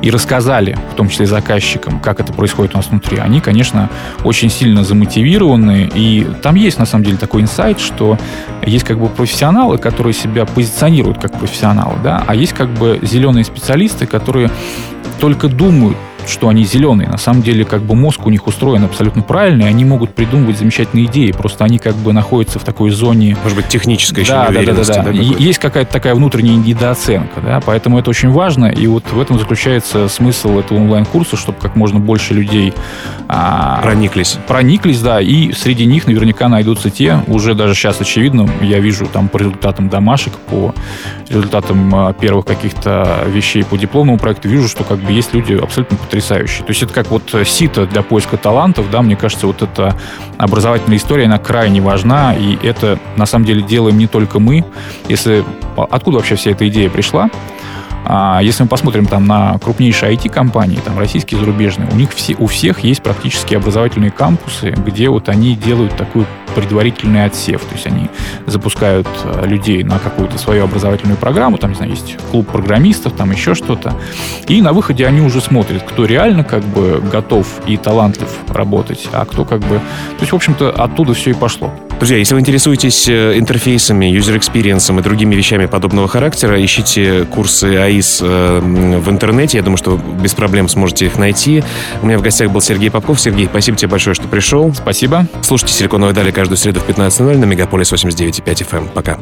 и 0.02 0.10
рассказали, 0.10 0.78
в 0.94 0.96
том 0.96 1.10
числе 1.10 1.26
заказчикам, 1.42 2.00
как 2.00 2.20
это 2.20 2.32
происходит 2.32 2.74
у 2.76 2.78
нас 2.78 2.88
внутри, 2.88 3.18
они, 3.18 3.42
конечно, 3.42 3.90
очень 4.24 4.50
сильно 4.50 4.84
замотивированы, 4.84 5.90
и 5.94 6.28
там 6.42 6.56
есть, 6.56 6.80
на 6.80 6.86
самом 6.86 7.04
деле, 7.04 7.18
такой 7.18 7.42
инсайт, 7.42 7.80
что 7.80 8.18
есть 8.66 8.86
как 8.86 9.00
бы 9.00 9.08
профессионалы, 9.08 9.78
которые 9.78 10.14
себя 10.14 10.46
позиционируют 10.46 11.20
как 11.20 11.38
профессионалы, 11.38 11.96
да, 12.04 12.24
а 12.28 12.36
есть 12.36 12.54
как 12.54 12.70
бы 12.70 13.00
зеленые 13.02 13.44
специалисты, 13.44 14.06
которые 14.06 14.50
только 15.20 15.48
думают, 15.48 15.98
что 16.28 16.50
они 16.50 16.64
зеленые. 16.64 17.10
На 17.10 17.18
самом 17.18 17.42
деле, 17.42 17.66
как 17.66 17.82
бы 17.82 17.96
мозг 17.96 18.26
у 18.26 18.30
них 18.30 18.48
устроен 18.48 18.84
абсолютно 18.84 19.22
правильно, 19.22 19.64
и 19.64 19.66
они 19.66 19.86
могут 19.86 20.14
придумывать 20.16 20.58
замечательные 20.58 21.06
идеи. 21.06 21.32
Просто 21.32 21.66
они 21.66 21.80
как 21.80 21.96
бы 21.96 22.14
находятся 22.14 22.60
в 22.60 22.64
такой 22.64 22.92
зоне 22.92 23.38
Может 23.44 23.58
быть, 23.58 23.68
техническая 23.68 24.24
еще 24.24 24.34
да, 24.34 24.50
да, 24.50 24.62
да, 24.62 24.74
да, 24.74 24.74
да. 24.74 24.84
да, 24.84 25.04
какой-то? 25.04 25.42
Есть 25.42 25.60
какая-то 25.60 25.92
такая 25.92 26.16
внутренняя 26.16 26.56
недооценка, 26.56 27.42
да, 27.42 27.62
поэтому 27.66 28.00
это 28.00 28.10
очень 28.10 28.30
важно, 28.30 28.66
и 28.66 28.88
вот 28.88 29.12
в 29.12 29.20
этом 29.20 29.40
заключается 29.40 30.08
смысл 30.08 30.60
этого 30.60 30.78
онлайн-курса, 30.78 31.38
чтобы 31.38 31.58
как 31.60 31.76
можно 31.76 32.00
больше 32.00 32.34
людей 32.34 32.74
а, 33.28 33.80
Прониклись. 33.82 34.38
прониклись, 34.48 35.02
да, 35.02 35.22
и 35.22 35.52
среди 35.54 35.86
них 35.86 36.08
наверняка 36.08 36.48
найдутся 36.50 36.90
те, 36.90 37.20
уже 37.28 37.56
даже 37.56 37.74
сейчас 37.74 38.02
очевидно, 38.02 38.50
я 38.62 38.80
вижу 38.80 39.06
там 39.06 39.30
по 39.30 39.38
результатам 39.38 39.90
домашек, 39.90 40.34
по 40.34 40.74
результатам 41.30 41.94
а, 41.96 42.14
первых 42.14 42.46
каких-то 42.46 43.24
вещей 43.28 43.64
по 43.64 43.78
дипломному 43.78 44.18
проекту, 44.18 44.50
вижу, 44.50 44.68
что 44.68 44.84
как 44.84 45.00
бы 45.00 45.12
есть 45.12 45.34
люди 45.34 45.54
абсолютно 45.54 45.98
потрясающие. 46.12 46.66
То 46.66 46.72
есть 46.72 46.84
это 46.84 46.94
как 46.94 47.10
вот 47.10 47.34
э, 47.34 47.46
сито 47.46 47.86
для 47.86 48.02
поиска 48.02 48.36
талантов, 48.36 48.92
да, 48.92 49.02
мне 49.02 49.16
кажется, 49.16 49.48
вот 49.48 49.62
эта 49.62 49.98
образовательная 50.38 50.98
история, 50.98 51.26
она 51.26 51.38
крайне 51.38 51.80
важна, 51.80 52.36
и 52.36 52.58
это 52.68 53.00
на 53.16 53.26
самом 53.26 53.46
деле 53.46 53.62
делаем 53.62 53.98
не 53.98 54.08
только 54.08 54.40
мы. 54.40 54.66
Если 55.08 55.46
а, 55.78 55.88
откуда 55.90 56.18
вообще 56.18 56.36
вся 56.36 56.52
эта 56.52 56.68
идея 56.68 56.90
пришла? 56.90 57.30
А 58.06 58.40
если 58.42 58.64
мы 58.64 58.70
посмотрим 58.70 59.06
там 59.06 59.26
на 59.26 59.58
крупнейшие 59.60 60.14
IT-компании, 60.16 60.80
там 60.84 60.98
российские, 60.98 61.40
зарубежные, 61.40 61.90
у 61.92 61.96
них 61.96 62.12
все, 62.14 62.36
у 62.36 62.48
всех 62.48 62.80
есть 62.80 63.04
практически 63.04 63.56
образовательные 63.56 64.12
кампусы, 64.12 64.72
где 64.72 65.10
вот 65.10 65.30
они 65.30 65.56
делают 65.56 65.96
такой 65.96 66.26
предварительный 66.56 67.26
отсев. 67.26 67.62
То 67.62 67.76
есть 67.76 67.88
они 67.88 68.10
запускают 68.46 69.08
э, 69.24 69.48
людей 69.48 69.84
на 69.84 70.00
какую-то 70.00 70.38
свою 70.38 70.64
образовательную 70.66 71.18
программу, 71.18 71.58
там, 71.58 71.72
не 71.72 71.76
знаю, 71.76 71.92
есть 71.92 72.18
клуб 72.30 72.48
программистов, 72.48 73.14
там 73.14 73.32
еще 73.32 73.56
что-то. 73.56 73.94
И 74.48 74.62
на 74.62 74.74
выходе 74.74 75.06
они 75.08 75.22
уже 75.22 75.42
смотрят, 75.42 75.84
кто 75.84 76.06
реально 76.06 76.44
как 76.44 76.64
бы 76.64 77.02
готов 77.12 77.48
и 77.68 77.78
талантлив 77.78 78.30
работать, 78.50 79.08
а 79.14 79.26
кто 79.26 79.46
как 79.46 79.62
бы... 79.62 79.78
То 79.78 80.22
есть, 80.22 80.32
в 80.32 80.36
общем-то, 80.36 80.72
оттуда 80.72 81.14
все 81.14 81.32
и 81.32 81.34
пошло. 81.34 81.72
Друзья, 82.02 82.18
если 82.18 82.34
вы 82.34 82.40
интересуетесь 82.40 83.08
э, 83.08 83.38
интерфейсами, 83.38 84.08
user 84.08 84.31
experience 84.31 84.88
ом 84.88 85.00
и 85.00 85.04
другими 85.04 85.36
вещами 85.36 85.68
подобного 85.68 86.08
характера, 86.08 86.60
ищите 86.66 87.26
курсы 87.26 87.76
AIC 87.78 88.22
э, 88.24 88.60
в 88.60 89.08
интернете. 89.12 89.60
Я 89.60 89.64
думаю, 89.64 89.78
что 89.78 89.98
без 89.98 90.34
проблем 90.34 90.68
сможете 90.68 91.06
их 91.06 91.20
найти. 91.20 91.64
У 92.02 92.08
меня 92.08 92.18
в 92.18 92.24
гостях 92.24 92.50
был 92.50 92.60
Сергей 92.60 92.90
Попков. 92.90 93.22
Сергей, 93.22 93.46
спасибо 93.46 93.78
тебе 93.78 93.90
большое, 93.90 94.16
что 94.16 94.28
пришел. 94.28 94.74
Спасибо. 94.74 95.28
Слушайте 95.44 95.76
«Силиконовые 95.76 96.16
дали» 96.16 96.32
каждую 96.32 96.58
среду 96.58 96.80
в 96.80 96.90
15.00 96.90 97.38
на 97.38 97.46
Мегаполис 97.46 97.94
89.5 97.94 98.44
FM. 98.46 98.90
Пока. 98.96 99.20